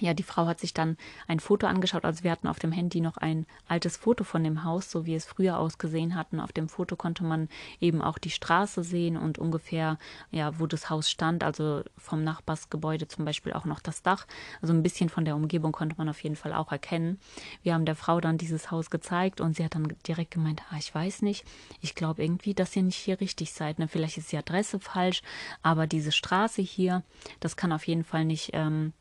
[0.00, 0.96] ja, die Frau hat sich dann
[1.28, 2.04] ein Foto angeschaut.
[2.04, 5.14] Also wir hatten auf dem Handy noch ein altes Foto von dem Haus, so wie
[5.14, 6.40] es früher ausgesehen hatten.
[6.40, 7.48] Auf dem Foto konnte man
[7.80, 9.98] eben auch die Straße sehen und ungefähr,
[10.30, 11.44] ja, wo das Haus stand.
[11.44, 14.26] Also vom Nachbarsgebäude zum Beispiel auch noch das Dach.
[14.60, 17.20] Also ein bisschen von der Umgebung konnte man auf jeden Fall auch erkennen.
[17.62, 20.76] Wir haben der Frau dann dieses Haus gezeigt und sie hat dann direkt gemeint, ah,
[20.78, 21.44] ich weiß nicht,
[21.80, 23.78] ich glaube irgendwie, dass ihr nicht hier richtig seid.
[23.78, 23.86] Ne?
[23.86, 25.22] Vielleicht ist die Adresse falsch,
[25.62, 27.04] aber diese Straße hier,
[27.40, 28.50] das kann auf jeden Fall nicht.
[28.54, 28.92] Ähm,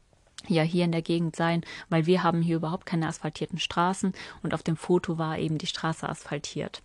[0.47, 4.53] ja hier in der Gegend sein, weil wir haben hier überhaupt keine asphaltierten Straßen und
[4.53, 6.82] auf dem Foto war eben die Straße asphaltiert.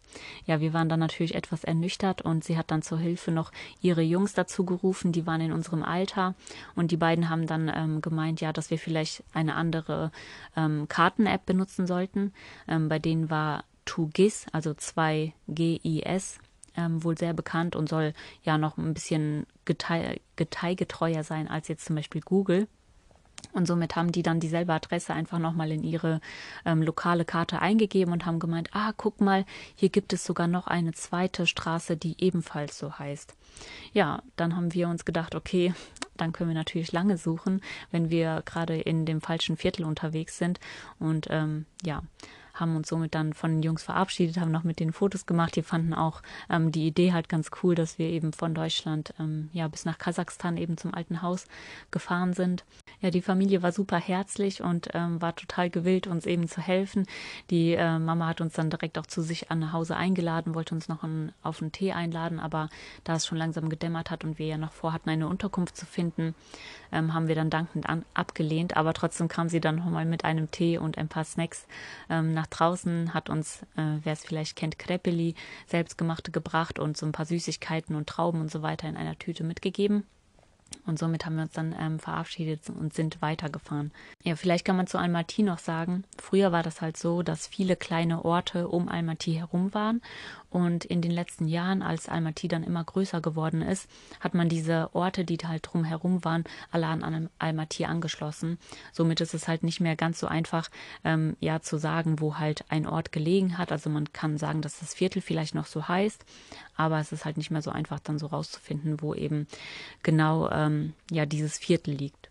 [0.47, 4.03] Ja, wir waren dann natürlich etwas ernüchtert und sie hat dann zur Hilfe noch ihre
[4.03, 6.35] Jungs dazu gerufen, die waren in unserem Alter
[6.75, 10.11] und die beiden haben dann ähm, gemeint, ja, dass wir vielleicht eine andere
[10.57, 12.33] ähm, Karten-App benutzen sollten.
[12.67, 16.39] Ähm, bei denen war 2GIS, also 2GIS,
[16.77, 21.97] ähm, wohl sehr bekannt und soll ja noch ein bisschen geteigetreuer sein als jetzt zum
[21.97, 22.69] Beispiel Google.
[23.53, 26.21] Und somit haben die dann dieselbe Adresse einfach nochmal in ihre
[26.65, 30.67] ähm, lokale Karte eingegeben und haben gemeint, ah, guck mal, hier gibt es sogar noch
[30.67, 33.35] eine zweite Straße, die ebenfalls so heißt.
[33.93, 35.75] Ja, dann haben wir uns gedacht, okay,
[36.17, 40.61] dann können wir natürlich lange suchen, wenn wir gerade in dem falschen Viertel unterwegs sind.
[40.99, 42.03] Und ähm, ja,
[42.61, 45.57] haben uns somit dann von den Jungs verabschiedet, haben noch mit den Fotos gemacht.
[45.57, 49.51] Die fanden auch ähm, die Idee halt ganz cool, dass wir eben von Deutschland ähm,
[49.53, 51.47] ja bis nach Kasachstan eben zum alten Haus
[51.91, 52.65] gefahren sind.
[53.01, 57.07] Ja, die Familie war super herzlich und ähm, war total gewillt, uns eben zu helfen.
[57.51, 60.89] Die äh, Mama hat uns dann direkt auch zu sich an Hause eingeladen, wollte uns
[60.89, 62.69] noch einen, auf einen Tee einladen, aber
[63.05, 66.35] da es schon langsam gedämmert hat und wir ja noch vorhatten, eine Unterkunft zu finden,
[66.93, 68.77] ähm, haben wir dann dankend an, abgelehnt.
[68.77, 71.67] Aber trotzdem kam sie dann nochmal mit einem Tee und ein paar Snacks
[72.11, 75.35] ähm, nach draußen, hat uns, äh, wer es vielleicht kennt, Krepeli,
[75.67, 79.45] selbstgemachte gebracht und so ein paar Süßigkeiten und Trauben und so weiter in einer Tüte
[79.45, 80.05] mitgegeben.
[80.87, 83.93] Und somit haben wir uns dann ähm, verabschiedet und sind weitergefahren.
[84.23, 87.77] Ja, vielleicht kann man zu Almaty noch sagen, früher war das halt so, dass viele
[87.77, 90.03] kleine Orte um Almaty herum waren.
[90.51, 93.89] Und in den letzten Jahren, als Almaty dann immer größer geworden ist,
[94.21, 98.59] hat man diese Orte, die halt drumherum waren, alle an Almaty angeschlossen.
[98.93, 100.71] Somit ist es halt nicht mehr ganz so einfach,
[101.05, 103.73] ähm, ja, zu sagen, wo halt ein Ort gelegen hat.
[103.73, 106.25] Also man kann sagen, dass das Viertel vielleicht noch so heißt,
[106.77, 109.47] aber es ist halt nicht mehr so einfach, dann so rauszufinden, wo eben
[110.03, 112.28] genau ähm, ja dieses Viertel liegt.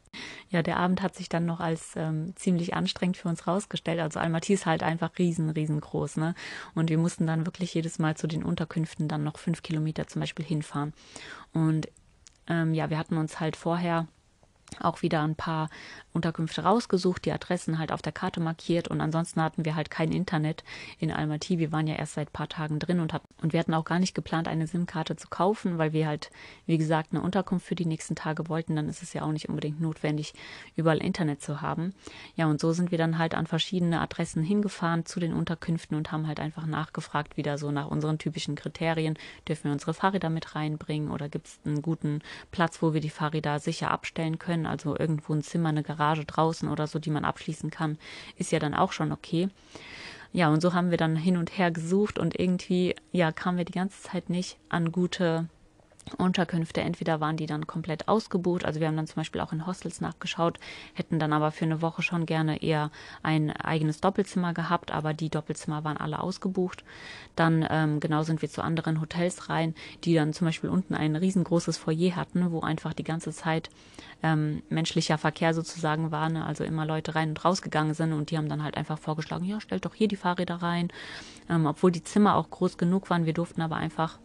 [0.49, 3.99] Ja, der Abend hat sich dann noch als ähm, ziemlich anstrengend für uns rausgestellt.
[3.99, 6.35] Also Almaty ist halt einfach riesen, riesengroß, ne?
[6.75, 10.21] Und wir mussten dann wirklich jedes Mal zu den Unterkünften dann noch fünf Kilometer zum
[10.21, 10.93] Beispiel hinfahren.
[11.53, 11.89] Und
[12.47, 14.07] ähm, ja, wir hatten uns halt vorher
[14.79, 15.69] auch wieder ein paar
[16.17, 20.11] Unterkünfte rausgesucht, die Adressen halt auf der Karte markiert und ansonsten hatten wir halt kein
[20.11, 20.63] Internet
[20.99, 21.59] in Almaty.
[21.59, 23.85] Wir waren ja erst seit ein paar Tagen drin und, hat, und wir hatten auch
[23.85, 26.31] gar nicht geplant, eine SIM-Karte zu kaufen, weil wir halt,
[26.65, 28.75] wie gesagt, eine Unterkunft für die nächsten Tage wollten.
[28.75, 30.33] Dann ist es ja auch nicht unbedingt notwendig,
[30.75, 31.93] überall Internet zu haben.
[32.35, 36.11] Ja, und so sind wir dann halt an verschiedene Adressen hingefahren zu den Unterkünften und
[36.11, 39.17] haben halt einfach nachgefragt, wieder so nach unseren typischen Kriterien.
[39.47, 43.11] Dürfen wir unsere Fahrräder mit reinbringen oder gibt es einen guten Platz, wo wir die
[43.11, 44.65] Fahrräder sicher abstellen können?
[44.65, 47.97] Also irgendwo ein Zimmer, eine Garage Garage draußen oder so, die man abschließen kann,
[48.37, 49.49] ist ja dann auch schon okay.
[50.33, 53.65] Ja, und so haben wir dann hin und her gesucht und irgendwie, ja, kamen wir
[53.65, 55.47] die ganze Zeit nicht an gute
[56.15, 56.81] Unterkünfte.
[56.81, 60.01] Entweder waren die dann komplett ausgebucht, also wir haben dann zum Beispiel auch in Hostels
[60.01, 60.59] nachgeschaut,
[60.93, 62.91] hätten dann aber für eine Woche schon gerne eher
[63.23, 66.83] ein eigenes Doppelzimmer gehabt, aber die Doppelzimmer waren alle ausgebucht.
[67.35, 71.15] Dann ähm, genau sind wir zu anderen Hotels rein, die dann zum Beispiel unten ein
[71.15, 73.69] riesengroßes Foyer hatten, wo einfach die ganze Zeit
[74.23, 76.45] ähm, menschlicher Verkehr sozusagen war, ne?
[76.45, 79.61] also immer Leute rein und rausgegangen sind und die haben dann halt einfach vorgeschlagen, ja,
[79.61, 80.89] stellt doch hier die Fahrräder rein,
[81.49, 84.19] ähm, obwohl die Zimmer auch groß genug waren, wir durften aber einfach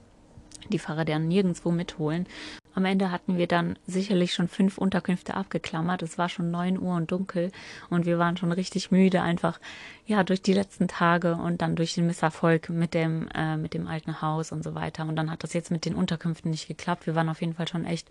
[0.70, 2.27] die Fahrräder nirgendwo mitholen.
[2.75, 6.03] Am Ende hatten wir dann sicherlich schon fünf Unterkünfte abgeklammert.
[6.03, 7.53] Es war schon neun Uhr und dunkel
[7.90, 9.61] und wir waren schon richtig müde, einfach
[10.07, 13.87] ja durch die letzten Tage und dann durch den Misserfolg mit dem äh, mit dem
[13.87, 15.07] alten Haus und so weiter.
[15.07, 17.07] Und dann hat das jetzt mit den Unterkünften nicht geklappt.
[17.07, 18.09] Wir waren auf jeden Fall schon echt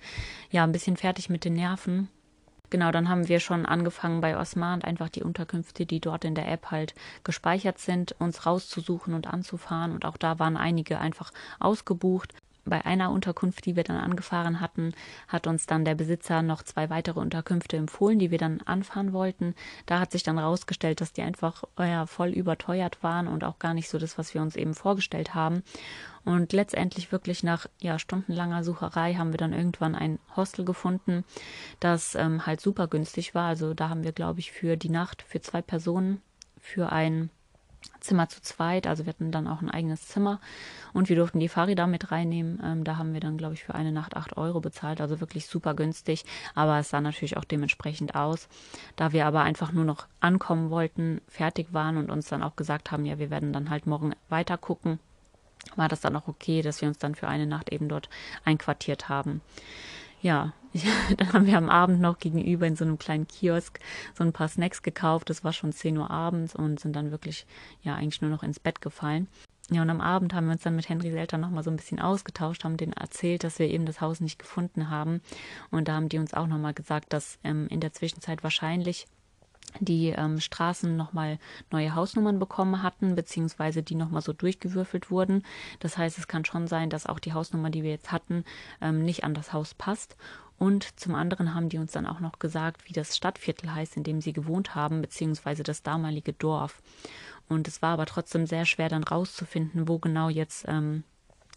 [0.51, 2.09] ja ein bisschen fertig mit den Nerven
[2.71, 6.49] Genau, dann haben wir schon angefangen bei Osman einfach die Unterkünfte, die dort in der
[6.49, 9.91] App halt gespeichert sind, uns rauszusuchen und anzufahren.
[9.91, 12.33] Und auch da waren einige einfach ausgebucht.
[12.65, 14.93] Bei einer Unterkunft, die wir dann angefahren hatten,
[15.27, 19.55] hat uns dann der Besitzer noch zwei weitere Unterkünfte empfohlen, die wir dann anfahren wollten.
[19.85, 23.73] Da hat sich dann rausgestellt, dass die einfach ja, voll überteuert waren und auch gar
[23.73, 25.63] nicht so das, was wir uns eben vorgestellt haben.
[26.23, 31.23] Und letztendlich wirklich nach ja, stundenlanger Sucherei haben wir dann irgendwann ein Hostel gefunden,
[31.79, 33.47] das ähm, halt super günstig war.
[33.47, 36.21] Also da haben wir, glaube ich, für die Nacht für zwei Personen
[36.59, 37.31] für ein
[37.99, 40.39] Zimmer zu zweit, also wir hatten dann auch ein eigenes Zimmer
[40.93, 42.59] und wir durften die Fahrräder mit reinnehmen.
[42.63, 45.47] Ähm, da haben wir dann, glaube ich, für eine Nacht acht Euro bezahlt, also wirklich
[45.47, 48.47] super günstig, aber es sah natürlich auch dementsprechend aus.
[48.95, 52.91] Da wir aber einfach nur noch ankommen wollten, fertig waren und uns dann auch gesagt
[52.91, 54.99] haben, ja, wir werden dann halt morgen weiter gucken,
[55.75, 58.09] war das dann auch okay, dass wir uns dann für eine Nacht eben dort
[58.45, 59.41] einquartiert haben.
[60.21, 60.53] Ja,
[61.17, 63.79] dann haben wir am Abend noch gegenüber in so einem kleinen Kiosk
[64.13, 65.29] so ein paar Snacks gekauft.
[65.29, 67.45] Das war schon 10 Uhr abends und sind dann wirklich,
[67.81, 69.27] ja, eigentlich nur noch ins Bett gefallen.
[69.69, 71.99] Ja, und am Abend haben wir uns dann mit Henrys Eltern nochmal so ein bisschen
[71.99, 75.21] ausgetauscht, haben denen erzählt, dass wir eben das Haus nicht gefunden haben.
[75.69, 79.07] Und da haben die uns auch nochmal gesagt, dass ähm, in der Zwischenzeit wahrscheinlich
[79.79, 81.39] die ähm, Straßen nochmal
[81.71, 85.43] neue Hausnummern bekommen hatten, beziehungsweise die nochmal so durchgewürfelt wurden.
[85.79, 88.43] Das heißt, es kann schon sein, dass auch die Hausnummer, die wir jetzt hatten,
[88.81, 90.17] ähm, nicht an das Haus passt.
[90.57, 94.03] Und zum anderen haben die uns dann auch noch gesagt, wie das Stadtviertel heißt, in
[94.03, 96.83] dem sie gewohnt haben, beziehungsweise das damalige Dorf.
[97.49, 101.03] Und es war aber trotzdem sehr schwer dann rauszufinden, wo genau jetzt ähm,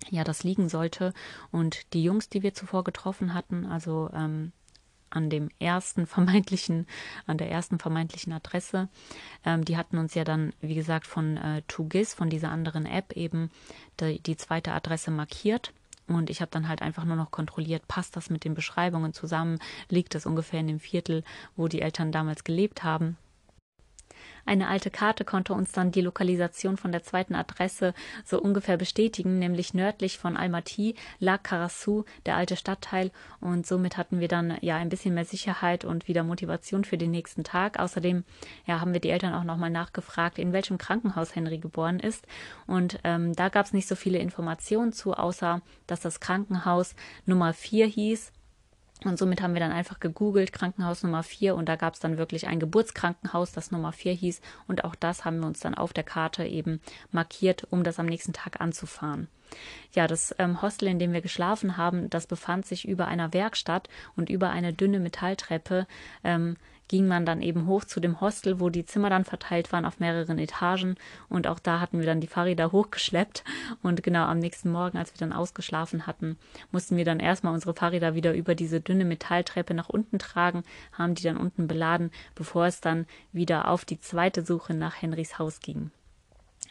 [0.08, 1.12] ja das liegen sollte.
[1.52, 4.52] Und die Jungs, die wir zuvor getroffen hatten, also ähm,
[5.14, 6.86] an dem ersten vermeintlichen,
[7.26, 8.88] an der ersten vermeintlichen Adresse.
[9.44, 13.12] Ähm, die hatten uns ja dann, wie gesagt, von äh, Tugis, von dieser anderen App
[13.12, 13.50] eben
[14.00, 15.72] die, die zweite Adresse markiert.
[16.06, 19.58] Und ich habe dann halt einfach nur noch kontrolliert, passt das mit den Beschreibungen zusammen?
[19.88, 21.24] Liegt das ungefähr in dem Viertel,
[21.56, 23.16] wo die Eltern damals gelebt haben?
[24.46, 29.38] Eine alte Karte konnte uns dann die Lokalisation von der zweiten Adresse so ungefähr bestätigen,
[29.38, 34.76] nämlich nördlich von Almaty lag Karasu, der alte Stadtteil, und somit hatten wir dann ja
[34.76, 37.78] ein bisschen mehr Sicherheit und wieder Motivation für den nächsten Tag.
[37.78, 38.24] Außerdem
[38.66, 42.26] ja, haben wir die Eltern auch nochmal nachgefragt, in welchem Krankenhaus Henry geboren ist.
[42.66, 46.94] Und ähm, da gab es nicht so viele Informationen zu, außer dass das Krankenhaus
[47.26, 48.32] Nummer 4 hieß
[49.10, 52.18] und somit haben wir dann einfach gegoogelt, Krankenhaus Nummer 4, und da gab es dann
[52.18, 54.40] wirklich ein Geburtskrankenhaus, das Nummer 4 hieß.
[54.66, 58.06] Und auch das haben wir uns dann auf der Karte eben markiert, um das am
[58.06, 59.28] nächsten Tag anzufahren.
[59.92, 63.88] Ja, das ähm, Hostel, in dem wir geschlafen haben, das befand sich über einer Werkstatt
[64.16, 65.86] und über eine dünne Metalltreppe.
[66.24, 66.56] Ähm,
[66.88, 70.00] ging man dann eben hoch zu dem Hostel, wo die Zimmer dann verteilt waren auf
[70.00, 70.96] mehreren Etagen.
[71.28, 73.44] Und auch da hatten wir dann die Fahrräder hochgeschleppt.
[73.82, 76.38] Und genau am nächsten Morgen, als wir dann ausgeschlafen hatten,
[76.72, 81.14] mussten wir dann erstmal unsere Fahrräder wieder über diese dünne Metalltreppe nach unten tragen, haben
[81.14, 85.60] die dann unten beladen, bevor es dann wieder auf die zweite Suche nach Henrys Haus
[85.60, 85.90] ging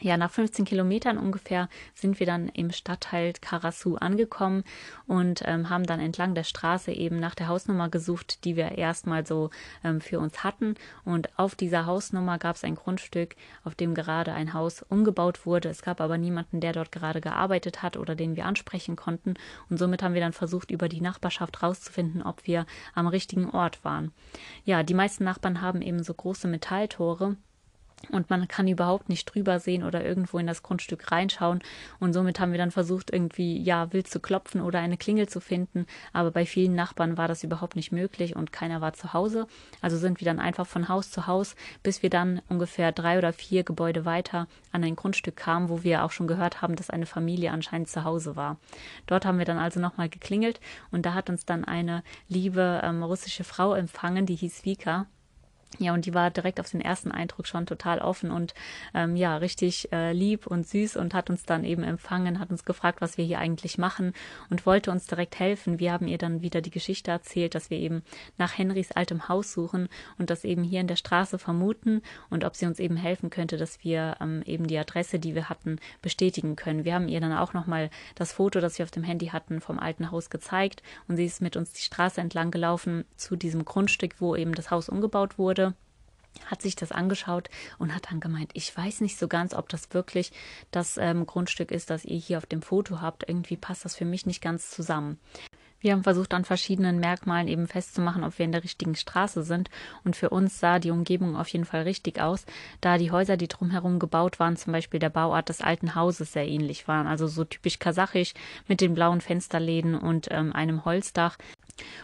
[0.03, 4.65] ja, nach 15 Kilometern ungefähr sind wir dann im Stadtteil Karasu angekommen
[5.07, 9.25] und ähm, haben dann entlang der Straße eben nach der Hausnummer gesucht, die wir erstmal
[9.25, 9.49] so
[9.81, 10.75] ähm, für uns hatten.
[11.05, 15.69] Und auf dieser Hausnummer gab es ein Grundstück, auf dem gerade ein Haus umgebaut wurde.
[15.69, 19.35] Es gab aber niemanden, der dort gerade gearbeitet hat oder den wir ansprechen konnten.
[19.69, 23.85] Und somit haben wir dann versucht, über die Nachbarschaft rauszufinden, ob wir am richtigen Ort
[23.85, 24.11] waren.
[24.65, 27.37] Ja, die meisten Nachbarn haben eben so große Metalltore
[28.11, 31.61] und man kann überhaupt nicht drüber sehen oder irgendwo in das Grundstück reinschauen.
[31.99, 35.39] Und somit haben wir dann versucht, irgendwie, ja, wild zu klopfen oder eine Klingel zu
[35.39, 35.85] finden.
[36.11, 39.47] Aber bei vielen Nachbarn war das überhaupt nicht möglich und keiner war zu Hause.
[39.81, 43.33] Also sind wir dann einfach von Haus zu Haus, bis wir dann ungefähr drei oder
[43.33, 47.05] vier Gebäude weiter an ein Grundstück kamen, wo wir auch schon gehört haben, dass eine
[47.05, 48.57] Familie anscheinend zu Hause war.
[49.07, 50.59] Dort haben wir dann also nochmal geklingelt
[50.91, 55.07] und da hat uns dann eine liebe ähm, russische Frau empfangen, die hieß Vika.
[55.79, 58.53] Ja, und die war direkt auf den ersten Eindruck schon total offen und
[58.93, 62.63] ähm, ja, richtig äh, lieb und süß und hat uns dann eben empfangen, hat uns
[62.63, 64.13] gefragt, was wir hier eigentlich machen
[64.51, 65.79] und wollte uns direkt helfen.
[65.79, 68.03] Wir haben ihr dann wieder die Geschichte erzählt, dass wir eben
[68.37, 72.55] nach Henrys altem Haus suchen und das eben hier in der Straße vermuten und ob
[72.55, 76.55] sie uns eben helfen könnte, dass wir ähm, eben die Adresse, die wir hatten, bestätigen
[76.55, 76.85] können.
[76.85, 79.79] Wir haben ihr dann auch nochmal das Foto, das wir auf dem Handy hatten, vom
[79.79, 84.15] alten Haus gezeigt und sie ist mit uns die Straße entlang gelaufen zu diesem Grundstück,
[84.19, 85.62] wo eben das Haus umgebaut wurde
[86.45, 89.93] hat sich das angeschaut und hat dann gemeint, ich weiß nicht so ganz, ob das
[89.93, 90.31] wirklich
[90.71, 93.27] das ähm, Grundstück ist, das ihr hier auf dem Foto habt.
[93.27, 95.19] Irgendwie passt das für mich nicht ganz zusammen.
[95.83, 99.69] Wir haben versucht, an verschiedenen Merkmalen eben festzumachen, ob wir in der richtigen Straße sind.
[100.05, 102.45] Und für uns sah die Umgebung auf jeden Fall richtig aus,
[102.79, 106.47] da die Häuser, die drumherum gebaut waren, zum Beispiel der Bauart des alten Hauses sehr
[106.47, 107.05] ähnlich waren.
[107.05, 108.33] Also so typisch kasachisch
[108.69, 111.37] mit den blauen Fensterläden und ähm, einem Holzdach.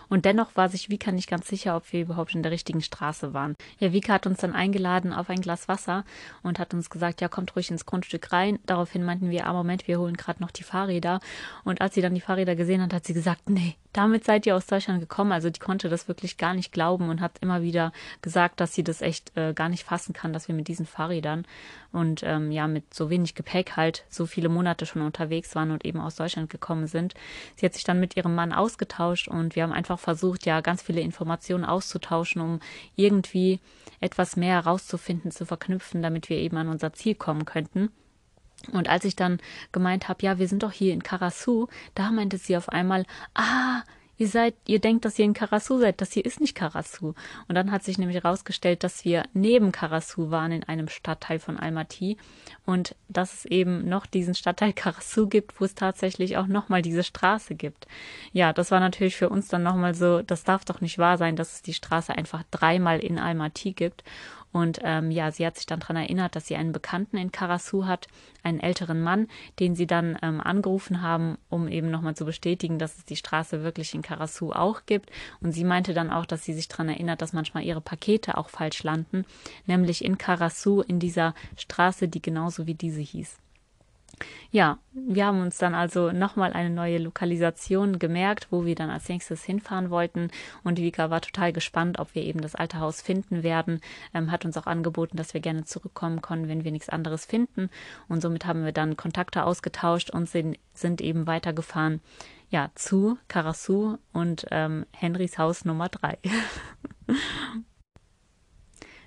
[0.10, 3.34] Und dennoch war sich Vika nicht ganz sicher, ob wir überhaupt in der richtigen Straße
[3.34, 3.55] waren.
[3.79, 6.03] Ja, Vika hat uns dann eingeladen auf ein Glas Wasser
[6.41, 8.60] und hat uns gesagt, ja, kommt ruhig ins Grundstück rein.
[8.65, 11.19] Daraufhin meinten wir, ah, Moment, wir holen gerade noch die Fahrräder.
[11.63, 14.56] Und als sie dann die Fahrräder gesehen hat, hat sie gesagt, nee, damit seid ihr
[14.56, 15.32] aus Deutschland gekommen.
[15.32, 18.84] Also die konnte das wirklich gar nicht glauben und hat immer wieder gesagt, dass sie
[18.84, 21.45] das echt äh, gar nicht fassen kann, dass wir mit diesen Fahrrädern
[21.91, 25.86] und ähm, ja mit so wenig Gepäck halt so viele Monate schon unterwegs waren und
[25.86, 27.15] eben aus Deutschland gekommen sind.
[27.56, 30.84] Sie hat sich dann mit ihrem Mann ausgetauscht und wir haben einfach versucht, ja ganz
[30.84, 32.60] viele Informationen auszutauschen, um
[32.95, 33.60] irgendwie
[34.02, 37.89] etwas mehr herauszufinden, zu verknüpfen, damit wir eben an unser Ziel kommen könnten.
[38.72, 39.39] Und als ich dann
[39.72, 43.84] gemeint habe, ja, wir sind doch hier in Karasu, da meinte sie auf einmal, ah,
[44.19, 47.13] ihr seid, ihr denkt, dass ihr in Karasu seid, das hier ist nicht Karasu.
[47.48, 51.58] Und dann hat sich nämlich herausgestellt, dass wir neben Karasu waren in einem Stadtteil von
[51.58, 52.17] Almaty
[52.65, 57.04] und dass es eben noch diesen Stadtteil Karasu gibt, wo es tatsächlich auch nochmal diese
[57.04, 57.88] Straße gibt.
[58.34, 61.38] Ja, das war natürlich für uns dann nochmal so, das darf doch nicht wahr sein,
[61.38, 64.04] dass es die Straße einfach dreimal in Almaty gibt.
[64.52, 67.86] Und ähm, ja, sie hat sich dann daran erinnert, dass sie einen Bekannten in Karasu
[67.86, 68.08] hat,
[68.42, 69.28] einen älteren Mann,
[69.60, 73.64] den sie dann ähm, angerufen haben, um eben nochmal zu bestätigen, dass es die Straße
[73.64, 75.12] wirklich in Karasu auch gibt.
[75.42, 78.50] Und sie meinte dann auch, dass sie sich daran erinnert, dass manchmal ihre Pakete auch
[78.50, 79.26] falsch landen,
[79.68, 83.38] nämlich in Karasu in dieser Straße, die genauso wie diese hieß.
[84.51, 89.08] Ja, wir haben uns dann also nochmal eine neue Lokalisation gemerkt, wo wir dann als
[89.10, 90.32] nächstes hinfahren wollten.
[90.63, 93.82] Und Vika war total gespannt, ob wir eben das alte Haus finden werden.
[94.13, 97.69] Ähm, hat uns auch angeboten, dass wir gerne zurückkommen können, wenn wir nichts anderes finden.
[98.08, 102.01] Und somit haben wir dann Kontakte ausgetauscht und sind, sind eben weitergefahren.
[102.49, 106.17] Ja, zu Karasu und ähm, Henrys Haus Nummer drei.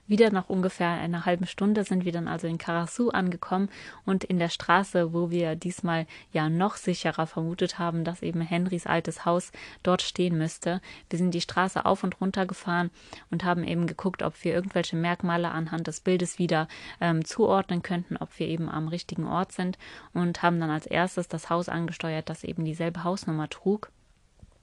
[0.09, 3.69] Wieder nach ungefähr einer halben Stunde sind wir dann also in Karasu angekommen
[4.05, 8.87] und in der Straße, wo wir diesmal ja noch sicherer vermutet haben, dass eben Henrys
[8.87, 9.53] altes Haus
[9.85, 10.81] dort stehen müsste.
[11.09, 12.91] Wir sind die Straße auf und runter gefahren
[13.31, 16.67] und haben eben geguckt, ob wir irgendwelche Merkmale anhand des Bildes wieder
[17.01, 19.79] ähm, zuordnen könnten, ob wir eben am richtigen Ort sind
[20.15, 23.93] und haben dann als erstes das Haus angesteuert, das eben dieselbe Hausnummer trug.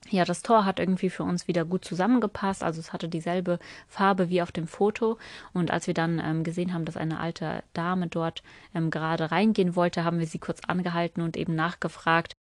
[0.09, 2.63] Ja, das Tor hat irgendwie für uns wieder gut zusammengepasst.
[2.63, 5.17] Also es hatte dieselbe Farbe wie auf dem Foto.
[5.53, 8.41] Und als wir dann ähm, gesehen haben, dass eine alte Dame dort
[8.73, 12.33] ähm, gerade reingehen wollte, haben wir sie kurz angehalten und eben nachgefragt.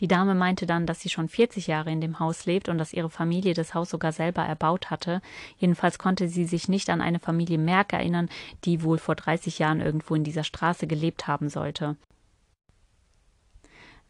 [0.00, 2.92] Die Dame meinte dann, dass sie schon 40 Jahre in dem Haus lebt und dass
[2.92, 5.22] ihre Familie das Haus sogar selber erbaut hatte.
[5.56, 8.28] Jedenfalls konnte sie sich nicht an eine Familie Merck erinnern,
[8.64, 11.96] die wohl vor 30 Jahren irgendwo in dieser Straße gelebt haben sollte.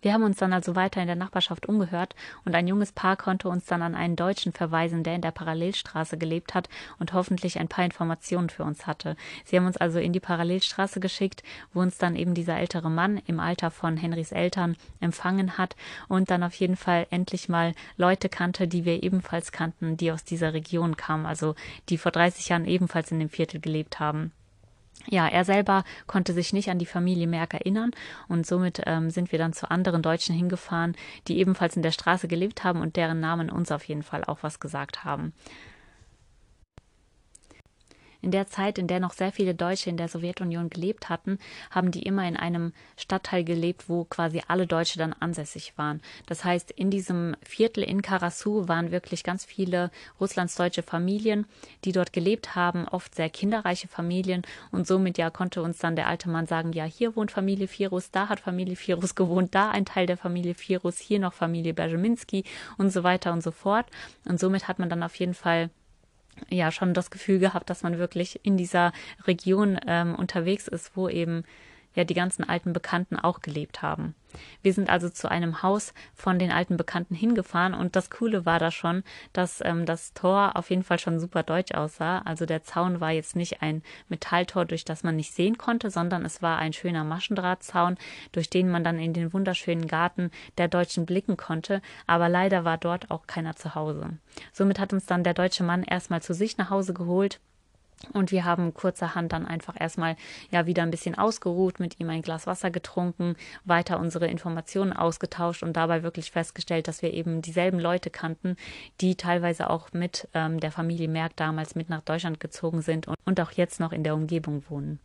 [0.02, 3.48] Wir haben uns dann also weiter in der Nachbarschaft umgehört und ein junges Paar konnte
[3.48, 7.68] uns dann an einen Deutschen verweisen, der in der Parallelstraße gelebt hat und hoffentlich ein
[7.68, 9.16] paar Informationen für uns hatte.
[9.44, 13.22] Sie haben uns also in die Parallelstraße geschickt, wo uns dann eben dieser ältere Mann
[13.26, 15.76] im Alter von Henrys Eltern empfangen hat
[16.08, 20.24] und dann auf jeden Fall endlich mal Leute kannte, die wir ebenfalls kannten, die aus
[20.24, 21.54] dieser Region kamen, also
[21.88, 24.32] die vor 30 Jahren ebenfalls in dem Viertel gelebt haben
[25.08, 27.90] ja, er selber konnte sich nicht an die Familie Merck erinnern
[28.28, 30.96] und somit ähm, sind wir dann zu anderen Deutschen hingefahren,
[31.28, 34.42] die ebenfalls in der Straße gelebt haben und deren Namen uns auf jeden Fall auch
[34.42, 35.32] was gesagt haben.
[38.22, 41.38] In der Zeit, in der noch sehr viele Deutsche in der Sowjetunion gelebt hatten,
[41.72, 46.00] haben die immer in einem Stadtteil gelebt, wo quasi alle Deutsche dann ansässig waren.
[46.26, 51.46] Das heißt, in diesem Viertel in Karasu waren wirklich ganz viele russlandsdeutsche Familien,
[51.84, 56.06] die dort gelebt haben, oft sehr kinderreiche Familien und somit ja konnte uns dann der
[56.06, 59.84] alte Mann sagen, ja, hier wohnt Familie Firus, da hat Familie Firus gewohnt, da ein
[59.84, 62.44] Teil der Familie Firus, hier noch Familie Berzeminski
[62.78, 63.86] und so weiter und so fort.
[64.24, 65.70] Und somit hat man dann auf jeden Fall
[66.50, 68.92] ja schon das Gefühl gehabt, dass man wirklich in dieser
[69.26, 71.44] Region ähm, unterwegs ist, wo eben
[71.94, 74.14] ja die ganzen alten Bekannten auch gelebt haben.
[74.62, 78.58] Wir sind also zu einem Haus von den alten Bekannten hingefahren und das Coole war
[78.58, 79.02] da schon,
[79.32, 82.20] dass ähm, das Tor auf jeden Fall schon super deutsch aussah.
[82.20, 86.24] Also der Zaun war jetzt nicht ein Metalltor, durch das man nicht sehen konnte, sondern
[86.24, 87.98] es war ein schöner Maschendrahtzaun,
[88.32, 91.82] durch den man dann in den wunderschönen Garten der Deutschen blicken konnte.
[92.06, 94.18] Aber leider war dort auch keiner zu Hause.
[94.52, 97.40] Somit hat uns dann der deutsche Mann erstmal zu sich nach Hause geholt
[98.12, 100.16] und wir haben kurzerhand dann einfach erstmal
[100.50, 105.62] ja wieder ein bisschen ausgeruht, mit ihm ein Glas Wasser getrunken, weiter unsere Informationen ausgetauscht
[105.62, 108.56] und dabei wirklich festgestellt, dass wir eben dieselben Leute kannten,
[109.00, 113.16] die teilweise auch mit ähm, der Familie Merck damals mit nach Deutschland gezogen sind und,
[113.24, 114.98] und auch jetzt noch in der Umgebung wohnen.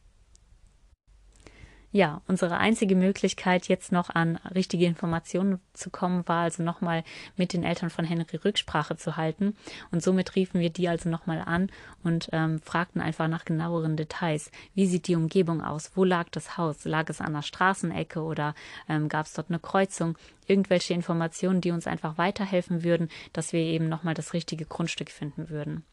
[1.94, 7.06] Ja, unsere einzige Möglichkeit, jetzt noch an richtige Informationen zu kommen, war also nochmal
[7.38, 9.56] mit den Eltern von Henry Rücksprache zu halten.
[9.92, 11.72] Und somit riefen wir die also nochmal an
[12.04, 14.52] und ähm, fragten einfach nach genaueren Details.
[14.76, 15.92] Wie sieht die Umgebung aus?
[15.96, 16.84] Wo lag das Haus?
[16.84, 18.54] Lag es an der Straßenecke oder
[18.90, 20.18] ähm, gab es dort eine Kreuzung?
[20.46, 25.50] Irgendwelche Informationen, die uns einfach weiterhelfen würden, dass wir eben nochmal das richtige Grundstück finden
[25.50, 25.86] würden.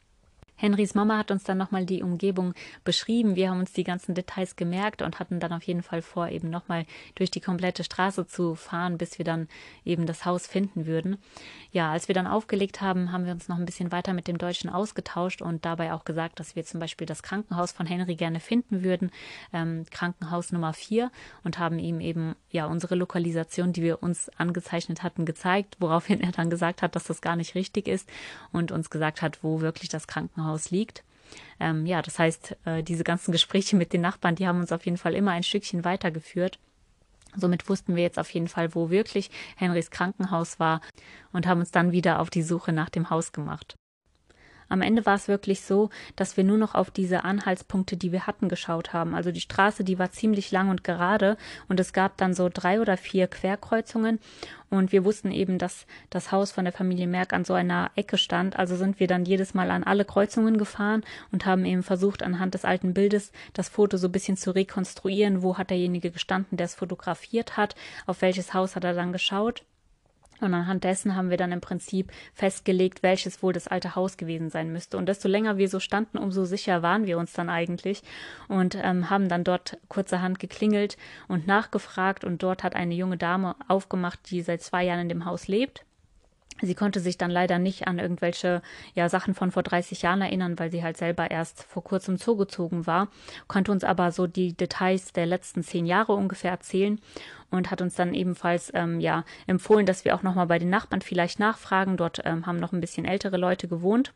[0.57, 3.37] Henrys Mama hat uns dann nochmal die Umgebung beschrieben.
[3.37, 6.51] Wir haben uns die ganzen Details gemerkt und hatten dann auf jeden Fall vor, eben
[6.51, 6.87] nochmal
[7.17, 9.49] durch die komplette Straße zu fahren, bis wir dann
[9.85, 11.19] eben das Haus finden würden.
[11.73, 14.39] Ja, als wir dann aufgelegt haben, haben wir uns noch ein bisschen weiter mit dem
[14.39, 18.41] Deutschen ausgetauscht und dabei auch gesagt, dass wir zum Beispiel das Krankenhaus von Henry gerne
[18.41, 19.11] finden würden,
[19.53, 21.11] ähm, Krankenhaus Nummer 4
[21.43, 26.33] und haben ihm eben ja unsere Lokalisation, die wir uns angezeichnet hatten, gezeigt, woraufhin er
[26.33, 28.09] dann gesagt hat, dass das gar nicht richtig ist
[28.53, 31.05] und uns gesagt hat, wo wirklich das Krankenhaus Krankenhaus liegt.
[31.59, 34.85] Ähm, ja, das heißt, äh, diese ganzen Gespräche mit den Nachbarn, die haben uns auf
[34.85, 36.59] jeden Fall immer ein Stückchen weitergeführt.
[37.37, 40.81] Somit wussten wir jetzt auf jeden Fall, wo wirklich Henrys Krankenhaus war
[41.33, 43.75] und haben uns dann wieder auf die Suche nach dem Haus gemacht.
[44.69, 48.27] Am Ende war es wirklich so, dass wir nur noch auf diese Anhaltspunkte, die wir
[48.27, 49.15] hatten, geschaut haben.
[49.15, 51.37] Also die Straße, die war ziemlich lang und gerade
[51.69, 54.19] und es gab dann so drei oder vier Querkreuzungen
[54.71, 58.19] und wir wussten eben, dass das Haus von der Familie Merck an so einer Ecke
[58.19, 58.59] stand.
[58.59, 62.55] Also sind wir dann jedes Mal an alle Kreuzungen gefahren und haben eben versucht, anhand
[62.55, 65.43] des alten Bildes das Foto so ein bisschen zu rekonstruieren.
[65.43, 67.77] Wo hat derjenige gestanden, der es fotografiert hat?
[68.07, 69.65] Auf welches Haus hat er dann geschaut?
[70.41, 74.51] Und anhand dessen haben wir dann im Prinzip festgelegt, welches wohl das alte Haus gewesen
[74.51, 74.97] sein müsste.
[74.97, 78.03] Und desto länger wir so standen, umso sicher waren wir uns dann eigentlich
[78.49, 80.97] und ähm, haben dann dort kurzerhand geklingelt
[81.28, 82.24] und nachgefragt.
[82.24, 85.85] Und dort hat eine junge Dame aufgemacht, die seit zwei Jahren in dem Haus lebt.
[86.63, 88.63] Sie konnte sich dann leider nicht an irgendwelche
[88.95, 92.87] ja, Sachen von vor 30 Jahren erinnern, weil sie halt selber erst vor kurzem zugezogen
[92.87, 93.09] war,
[93.49, 97.01] konnte uns aber so die Details der letzten zehn Jahre ungefähr erzählen
[97.51, 101.03] und hat uns dann ebenfalls ähm, ja, empfohlen, dass wir auch nochmal bei den Nachbarn
[101.03, 101.97] vielleicht nachfragen.
[101.97, 104.13] Dort ähm, haben noch ein bisschen ältere Leute gewohnt.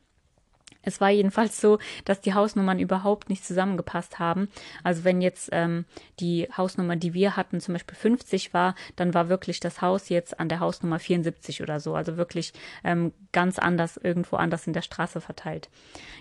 [0.83, 4.49] Es war jedenfalls so, dass die Hausnummern überhaupt nicht zusammengepasst haben.
[4.85, 5.85] Also wenn jetzt ähm,
[6.20, 10.39] die Hausnummer, die wir hatten, zum Beispiel 50 war, dann war wirklich das Haus jetzt
[10.39, 11.95] an der Hausnummer 74 oder so.
[11.95, 12.53] Also wirklich
[12.85, 15.68] ähm, ganz anders, irgendwo anders in der Straße verteilt.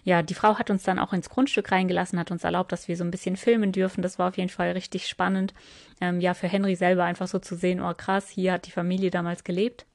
[0.04, 2.98] Ja, die Frau hat uns dann auch ins Grundstück reingelassen, hat uns erlaubt, dass wir
[2.98, 4.02] so ein bisschen filmen dürfen.
[4.02, 5.54] Das war auf jeden Fall richtig spannend.
[6.02, 9.12] Ähm, ja, für Henry selber einfach so zu sehen, oh krass, hier hat die Familie
[9.12, 9.86] damals gelebt.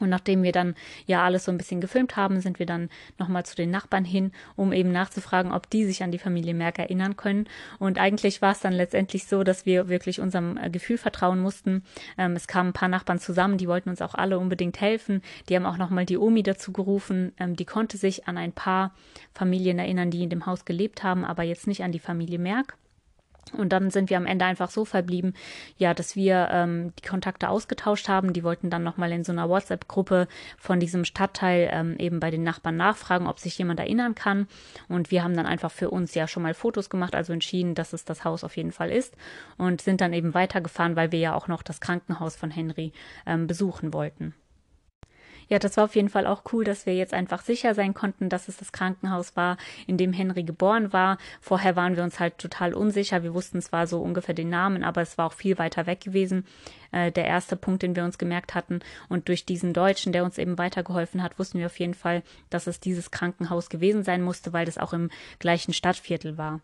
[0.00, 0.74] Und nachdem wir dann
[1.06, 2.88] ja alles so ein bisschen gefilmt haben, sind wir dann
[3.18, 6.78] nochmal zu den Nachbarn hin, um eben nachzufragen, ob die sich an die Familie Merck
[6.78, 7.46] erinnern können.
[7.78, 11.84] Und eigentlich war es dann letztendlich so, dass wir wirklich unserem äh, Gefühl vertrauen mussten.
[12.16, 15.22] Ähm, es kamen ein paar Nachbarn zusammen, die wollten uns auch alle unbedingt helfen.
[15.48, 17.32] Die haben auch nochmal die Omi dazu gerufen.
[17.38, 18.94] Ähm, die konnte sich an ein paar
[19.34, 22.76] Familien erinnern, die in dem Haus gelebt haben, aber jetzt nicht an die Familie Merck.
[23.56, 25.34] Und dann sind wir am Ende einfach so verblieben,
[25.76, 28.32] ja, dass wir ähm, die Kontakte ausgetauscht haben.
[28.32, 30.28] Die wollten dann nochmal in so einer WhatsApp-Gruppe
[30.58, 34.46] von diesem Stadtteil ähm, eben bei den Nachbarn nachfragen, ob sich jemand erinnern kann.
[34.88, 37.92] Und wir haben dann einfach für uns ja schon mal Fotos gemacht, also entschieden, dass
[37.92, 39.16] es das Haus auf jeden Fall ist.
[39.58, 42.92] Und sind dann eben weitergefahren, weil wir ja auch noch das Krankenhaus von Henry
[43.26, 44.34] ähm, besuchen wollten
[45.52, 48.30] ja, das war auf jeden Fall auch cool, dass wir jetzt einfach sicher sein konnten,
[48.30, 51.18] dass es das Krankenhaus war, in dem Henry geboren war.
[51.42, 53.22] Vorher waren wir uns halt total unsicher.
[53.22, 56.46] Wir wussten zwar so ungefähr den Namen, aber es war auch viel weiter weg gewesen.
[56.90, 58.80] Äh, der erste Punkt, den wir uns gemerkt hatten.
[59.10, 62.66] Und durch diesen Deutschen, der uns eben weitergeholfen hat, wussten wir auf jeden Fall, dass
[62.66, 66.62] es dieses Krankenhaus gewesen sein musste, weil das auch im gleichen Stadtviertel war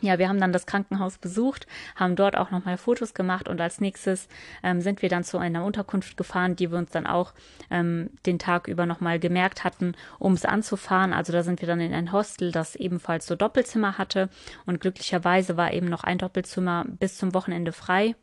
[0.00, 1.66] ja, wir haben dann das Krankenhaus besucht,
[1.96, 4.26] haben dort auch nochmal Fotos gemacht und als nächstes
[4.62, 7.32] ähm, sind wir dann zu einer Unterkunft gefahren, die wir uns dann auch
[7.70, 11.12] ähm, den Tag über nochmal gemerkt hatten, um es anzufahren.
[11.12, 14.30] Also da sind wir dann in ein Hostel, das ebenfalls so Doppelzimmer hatte
[14.64, 18.14] und glücklicherweise war eben noch ein Doppelzimmer bis zum Wochenende frei.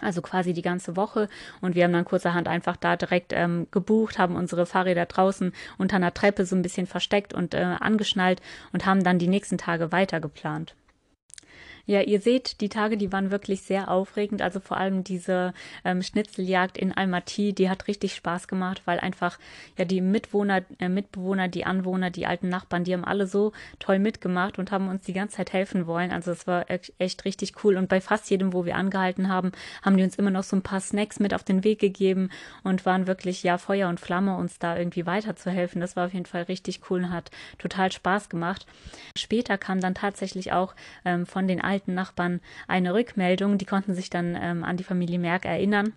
[0.00, 1.28] Also quasi die ganze Woche.
[1.60, 5.96] Und wir haben dann kurzerhand einfach da direkt ähm, gebucht, haben unsere Fahrräder draußen unter
[5.96, 8.42] einer Treppe so ein bisschen versteckt und äh, angeschnallt
[8.72, 10.74] und haben dann die nächsten Tage weiter geplant.
[11.86, 14.40] Ja, ihr seht, die Tage, die waren wirklich sehr aufregend.
[14.40, 15.52] Also vor allem diese
[15.84, 19.38] ähm, Schnitzeljagd in Almaty, die hat richtig Spaß gemacht, weil einfach
[19.76, 23.98] ja die Mitwohner, äh, Mitbewohner, die Anwohner, die alten Nachbarn, die haben alle so toll
[23.98, 26.10] mitgemacht und haben uns die ganze Zeit helfen wollen.
[26.10, 27.76] Also es war echt richtig cool.
[27.76, 30.62] Und bei fast jedem, wo wir angehalten haben, haben die uns immer noch so ein
[30.62, 32.30] paar Snacks mit auf den Weg gegeben
[32.62, 35.82] und waren wirklich ja Feuer und Flamme, uns da irgendwie weiterzuhelfen.
[35.82, 38.66] Das war auf jeden Fall richtig cool und hat total Spaß gemacht.
[39.18, 40.74] Später kam dann tatsächlich auch
[41.04, 43.58] ähm, von den alten alten Nachbarn eine Rückmeldung.
[43.58, 45.92] Die konnten sich dann ähm, an die Familie Merck erinnern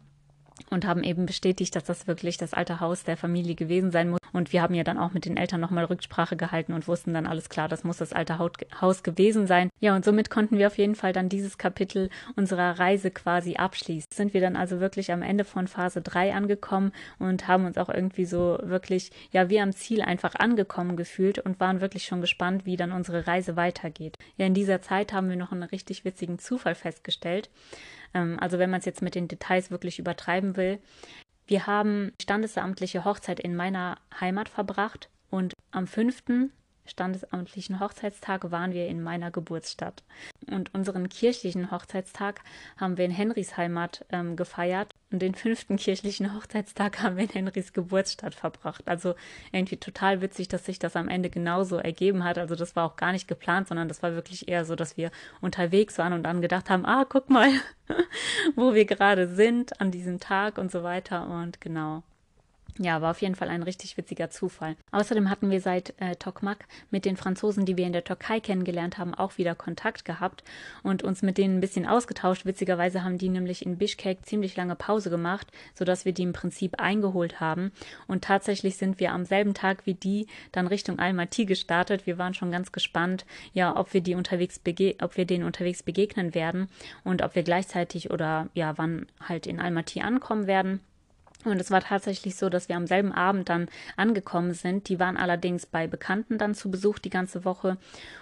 [0.69, 4.19] und haben eben bestätigt, dass das wirklich das alte Haus der Familie gewesen sein muss.
[4.33, 7.27] Und wir haben ja dann auch mit den Eltern nochmal Rücksprache gehalten und wussten dann
[7.27, 9.69] alles klar, das muss das alte Haus gewesen sein.
[9.79, 14.09] Ja, und somit konnten wir auf jeden Fall dann dieses Kapitel unserer Reise quasi abschließen.
[14.13, 17.89] Sind wir dann also wirklich am Ende von Phase 3 angekommen und haben uns auch
[17.89, 22.65] irgendwie so wirklich, ja, wie am Ziel einfach angekommen gefühlt und waren wirklich schon gespannt,
[22.65, 24.17] wie dann unsere Reise weitergeht.
[24.35, 27.49] Ja, in dieser Zeit haben wir noch einen richtig witzigen Zufall festgestellt.
[28.13, 30.79] Ähm, also wenn man es jetzt mit den Details wirklich übertreiben will.
[31.45, 36.23] Wir haben standesamtliche Hochzeit in meiner Heimat verbracht und am 5
[36.87, 40.03] standesamtlichen Hochzeitstag waren wir in meiner Geburtsstadt.
[40.49, 42.41] Und unseren kirchlichen Hochzeitstag
[42.77, 44.93] haben wir in Henrys Heimat ähm, gefeiert.
[45.11, 48.87] Und den fünften kirchlichen Hochzeitstag haben wir in Henrys Geburtsstadt verbracht.
[48.87, 49.15] Also
[49.51, 52.37] irgendwie total witzig, dass sich das am Ende genauso ergeben hat.
[52.37, 55.11] Also das war auch gar nicht geplant, sondern das war wirklich eher so, dass wir
[55.41, 57.51] unterwegs waren und dann gedacht haben, ah, guck mal,
[58.55, 61.27] wo wir gerade sind an diesem Tag und so weiter.
[61.27, 62.03] Und genau,
[62.79, 64.75] ja, war auf jeden Fall ein richtig witziger Zufall.
[64.91, 68.97] Außerdem hatten wir seit äh, Tokmak mit den Franzosen, die wir in der Türkei kennengelernt
[68.97, 70.43] haben, auch wieder Kontakt gehabt
[70.83, 72.45] und uns mit denen ein bisschen ausgetauscht.
[72.45, 76.79] Witzigerweise haben die nämlich in Bishkek ziemlich lange Pause gemacht, sodass wir die im Prinzip
[76.79, 77.71] eingeholt haben.
[78.07, 82.05] Und tatsächlich sind wir am selben Tag wie die dann Richtung Almaty gestartet.
[82.05, 85.83] Wir waren schon ganz gespannt, ja, ob wir die unterwegs bege ob wir denen unterwegs
[85.83, 86.69] begegnen werden
[87.03, 90.81] und ob wir gleichzeitig oder ja, wann halt in Almaty ankommen werden.
[91.49, 94.89] Und es war tatsächlich so, dass wir am selben Abend dann angekommen sind.
[94.89, 97.77] Die waren allerdings bei Bekannten dann zu Besuch die ganze Woche.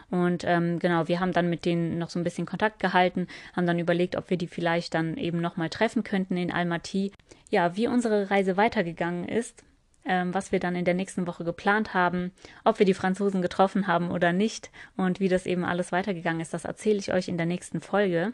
[0.10, 3.66] Und ähm, genau, wir haben dann mit denen noch so ein bisschen Kontakt gehalten, haben
[3.66, 7.12] dann überlegt, ob wir die vielleicht dann eben nochmal treffen könnten in Almaty.
[7.50, 9.64] Ja, wie unsere Reise weitergegangen ist,
[10.06, 12.32] ähm, was wir dann in der nächsten Woche geplant haben,
[12.64, 16.54] ob wir die Franzosen getroffen haben oder nicht und wie das eben alles weitergegangen ist,
[16.54, 18.34] das erzähle ich euch in der nächsten Folge.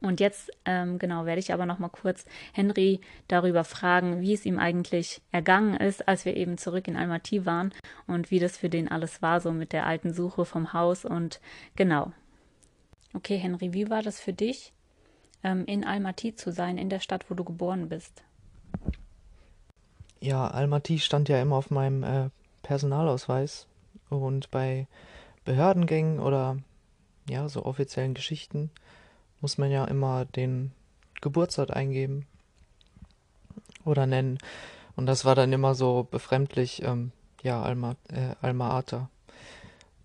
[0.00, 4.46] Und jetzt, ähm, genau, werde ich aber noch mal kurz Henry darüber fragen, wie es
[4.46, 7.72] ihm eigentlich ergangen ist, als wir eben zurück in Almaty waren
[8.06, 11.40] und wie das für den alles war, so mit der alten Suche vom Haus und
[11.76, 12.12] genau.
[13.14, 14.72] Okay, Henry, wie war das für dich,
[15.42, 18.22] ähm, in Almaty zu sein, in der Stadt, wo du geboren bist?
[20.20, 22.30] Ja, Almaty stand ja immer auf meinem äh,
[22.62, 23.66] Personalausweis
[24.08, 24.86] und bei
[25.44, 26.56] Behördengängen oder
[27.28, 28.70] ja, so offiziellen Geschichten
[29.44, 30.72] muss man ja immer den
[31.20, 32.26] Geburtsort eingeben
[33.84, 34.38] oder nennen.
[34.96, 39.10] Und das war dann immer so befremdlich, ähm, ja, Alma, äh, Alma Ata.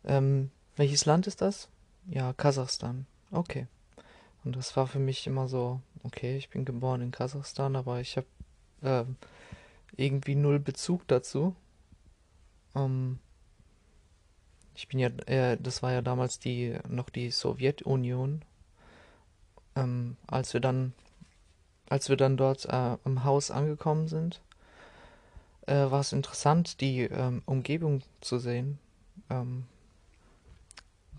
[0.03, 1.69] Ähm, welches Land ist das?
[2.05, 3.05] Ja, Kasachstan.
[3.31, 3.67] Okay.
[4.43, 8.17] Und das war für mich immer so, okay, ich bin geboren in Kasachstan, aber ich
[8.17, 8.27] habe
[8.81, 9.05] äh,
[9.95, 11.55] irgendwie null Bezug dazu.
[12.75, 13.19] Ähm,
[14.75, 18.43] ich bin ja, äh, das war ja damals die noch die Sowjetunion
[19.79, 20.93] ähm, als wir dann,
[21.89, 24.41] als wir dann dort äh, im Haus angekommen sind,
[25.67, 28.79] äh, war es interessant, die ähm, Umgebung zu sehen,
[29.29, 29.65] ähm,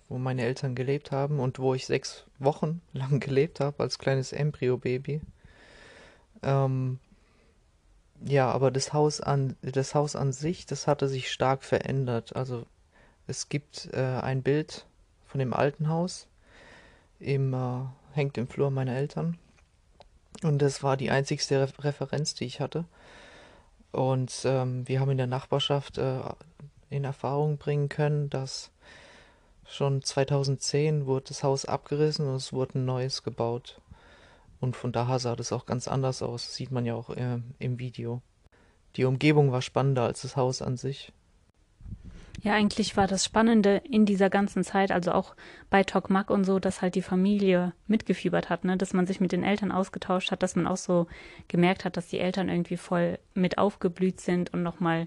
[0.08, 4.32] wo meine Eltern gelebt haben und wo ich sechs Wochen lang gelebt habe als kleines
[4.32, 5.20] Embryo-Baby.
[6.42, 6.98] Ähm,
[8.22, 12.36] ja, aber das Haus an das Haus an sich, das hatte sich stark verändert.
[12.36, 12.66] Also
[13.26, 14.86] es gibt äh, ein Bild
[15.26, 16.26] von dem alten Haus
[17.18, 17.82] im äh,
[18.12, 19.38] hängt im Flur meiner Eltern.
[20.42, 22.84] Und das war die einzigste Re Referenz, die ich hatte.
[23.92, 26.20] Und ähm, wir haben in der Nachbarschaft äh,
[26.90, 28.70] in Erfahrung bringen können, dass
[29.66, 33.80] schon 2010 wurde das Haus abgerissen und es wurde ein neues gebaut.
[34.60, 36.46] Und von daher sah das auch ganz anders aus.
[36.46, 38.20] Das sieht man ja auch äh, im Video.
[38.96, 41.12] Die Umgebung war spannender als das Haus an sich.
[42.42, 45.34] Ja, eigentlich war das Spannende in dieser ganzen Zeit, also auch
[45.68, 48.76] bei Tokmak und so, dass halt die Familie mitgefiebert hat, ne?
[48.76, 51.06] dass man sich mit den Eltern ausgetauscht hat, dass man auch so
[51.48, 55.06] gemerkt hat, dass die Eltern irgendwie voll mit aufgeblüht sind und nochmal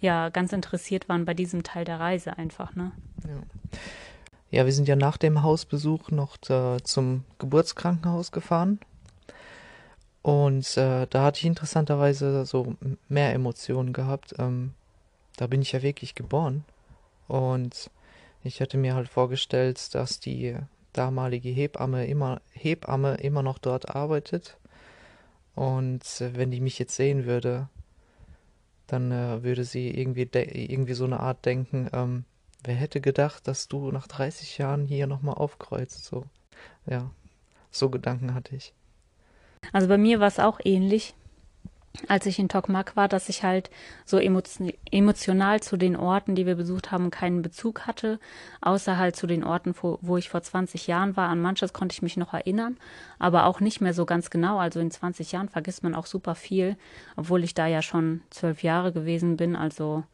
[0.00, 2.92] ja ganz interessiert waren bei diesem Teil der Reise einfach, ne?
[3.24, 3.78] Ja.
[4.52, 8.80] Ja, wir sind ja nach dem Hausbesuch noch äh, zum Geburtskrankenhaus gefahren.
[10.20, 12.76] Und äh, da hatte ich interessanterweise so
[13.08, 14.34] mehr Emotionen gehabt.
[14.38, 14.74] Ähm,
[15.38, 16.64] da bin ich ja wirklich geboren.
[17.28, 17.90] Und
[18.42, 20.56] ich hätte mir halt vorgestellt, dass die
[20.92, 24.56] damalige Hebamme immer, Hebamme immer noch dort arbeitet.
[25.54, 27.68] Und äh, wenn die mich jetzt sehen würde,
[28.86, 32.24] dann äh, würde sie irgendwie, irgendwie so eine Art denken, ähm,
[32.64, 36.04] wer hätte gedacht, dass du nach 30 Jahren hier nochmal aufkreuzt.
[36.04, 36.24] So,
[36.86, 37.10] ja,
[37.70, 38.72] so Gedanken hatte ich.
[39.72, 41.14] Also bei mir war es auch ähnlich.
[42.08, 43.70] Als ich in Tokmak war, dass ich halt
[44.04, 48.18] so emotional zu den Orten, die wir besucht haben, keinen Bezug hatte,
[48.60, 51.28] außer halt zu den Orten, wo, wo, ich vor 20 Jahren war.
[51.28, 52.78] An manches konnte ich mich noch erinnern,
[53.18, 54.58] aber auch nicht mehr so ganz genau.
[54.58, 56.76] Also in 20 Jahren vergisst man auch super viel,
[57.16, 59.54] obwohl ich da ja schon zwölf Jahre gewesen bin.
[59.54, 60.04] Also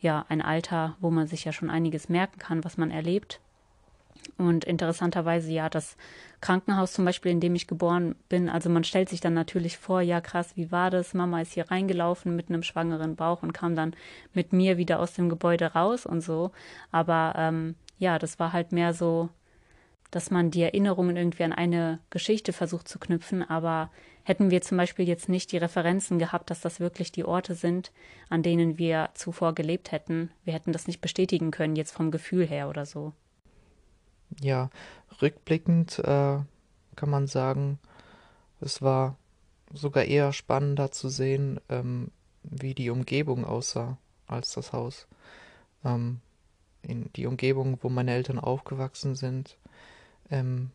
[0.00, 3.40] ja, ein Alter, wo man sich ja schon einiges merken kann, was man erlebt.
[4.38, 5.96] Und interessanterweise ja, das
[6.40, 10.00] Krankenhaus zum Beispiel, in dem ich geboren bin, also man stellt sich dann natürlich vor,
[10.00, 11.14] ja krass, wie war das?
[11.14, 13.94] Mama ist hier reingelaufen mit einem schwangeren Bauch und kam dann
[14.32, 16.50] mit mir wieder aus dem Gebäude raus und so.
[16.90, 19.28] Aber ähm, ja, das war halt mehr so,
[20.10, 23.90] dass man die Erinnerungen irgendwie an eine Geschichte versucht zu knüpfen, aber
[24.24, 27.92] hätten wir zum Beispiel jetzt nicht die Referenzen gehabt, dass das wirklich die Orte sind,
[28.28, 32.46] an denen wir zuvor gelebt hätten, wir hätten das nicht bestätigen können, jetzt vom Gefühl
[32.46, 33.12] her oder so
[34.40, 34.70] ja,
[35.20, 36.38] rückblickend äh,
[36.96, 37.78] kann man sagen,
[38.60, 39.16] es war
[39.72, 42.10] sogar eher spannender zu sehen, ähm,
[42.42, 45.06] wie die Umgebung aussah als das Haus.
[45.84, 46.20] Ähm,
[46.82, 49.56] in die Umgebung, wo meine Eltern aufgewachsen sind,
[50.30, 50.70] ähm,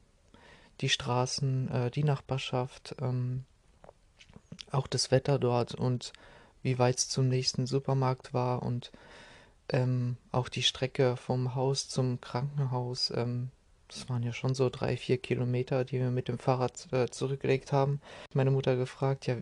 [0.82, 3.43] die Straßen, äh, die Nachbarschaft, ähm,
[4.72, 6.14] auch das Wetter dort und
[6.64, 8.91] wie weit es zum nächsten Supermarkt war und
[9.70, 13.49] ähm, auch die Strecke vom Haus zum Krankenhaus, ähm,
[13.88, 17.72] das waren ja schon so drei, vier Kilometer, die wir mit dem Fahrrad äh, zurückgelegt
[17.72, 18.01] haben.
[18.34, 19.36] Meine Mutter gefragt, ja,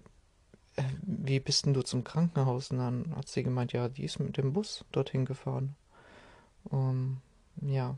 [0.75, 2.71] äh, wie bist denn du zum Krankenhaus?
[2.71, 5.75] Und dann hat sie gemeint, ja, die ist mit dem Bus dorthin gefahren.
[6.65, 7.21] Um,
[7.61, 7.97] ja,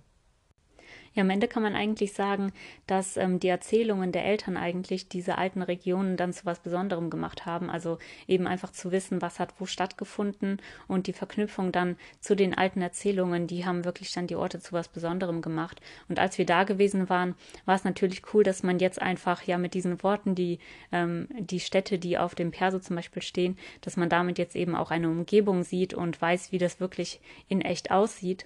[1.14, 2.54] ja, am Ende kann man eigentlich sagen,
[2.86, 7.46] dass ähm, die Erzählungen der Eltern eigentlich diese alten Regionen dann zu was Besonderem gemacht
[7.46, 7.70] haben.
[7.70, 12.56] Also eben einfach zu wissen, was hat wo stattgefunden und die Verknüpfung dann zu den
[12.56, 15.82] alten Erzählungen, die haben wirklich dann die Orte zu was Besonderem gemacht.
[16.08, 17.36] Und als wir da gewesen waren,
[17.66, 20.60] war es natürlich cool, dass man jetzt einfach ja mit diesen Worten, die
[20.92, 24.76] ähm, die Städte, die auf dem Perso zum Beispiel stehen, dass man damit jetzt eben
[24.76, 28.46] auch eine Umgebung sieht und weiß, wie das wirklich in echt aussieht.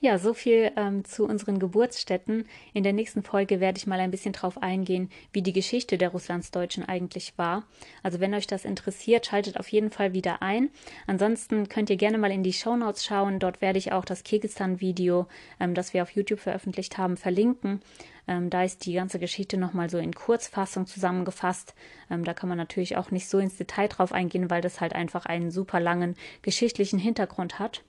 [0.00, 2.46] Ja, so viel ähm, zu unseren Geburtsstätten.
[2.72, 6.10] In der nächsten Folge werde ich mal ein bisschen drauf eingehen, wie die Geschichte der
[6.10, 7.64] Russlandsdeutschen eigentlich war.
[8.04, 10.70] Also wenn euch das interessiert, schaltet auf jeden Fall wieder ein.
[11.08, 13.40] Ansonsten könnt ihr gerne mal in die Show Notes schauen.
[13.40, 15.26] Dort werde ich auch das Kirgistan-Video,
[15.58, 17.80] ähm, das wir auf YouTube veröffentlicht haben, verlinken.
[18.28, 21.74] Ähm, da ist die ganze Geschichte nochmal so in Kurzfassung zusammengefasst.
[22.08, 24.92] Ähm, da kann man natürlich auch nicht so ins Detail drauf eingehen, weil das halt
[24.92, 27.82] einfach einen super langen geschichtlichen Hintergrund hat.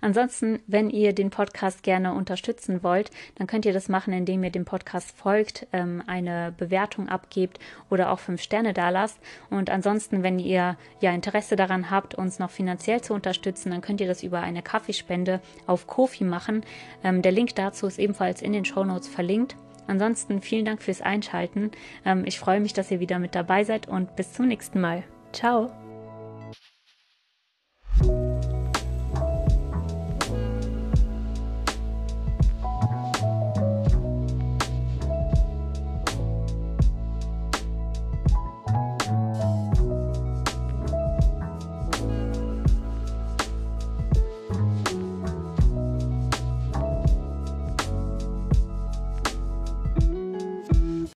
[0.00, 4.50] Ansonsten, wenn ihr den Podcast gerne unterstützen wollt, dann könnt ihr das machen, indem ihr
[4.50, 7.58] dem Podcast folgt, ähm, eine Bewertung abgebt
[7.90, 9.18] oder auch fünf Sterne da lasst.
[9.50, 14.00] Und ansonsten, wenn ihr ja Interesse daran habt, uns noch finanziell zu unterstützen, dann könnt
[14.00, 16.64] ihr das über eine Kaffeespende auf Kofi machen.
[17.02, 19.56] Ähm, der Link dazu ist ebenfalls in den Show Notes verlinkt.
[19.86, 21.70] Ansonsten vielen Dank fürs Einschalten.
[22.04, 25.04] Ähm, ich freue mich, dass ihr wieder mit dabei seid und bis zum nächsten Mal.
[25.32, 25.83] Ciao!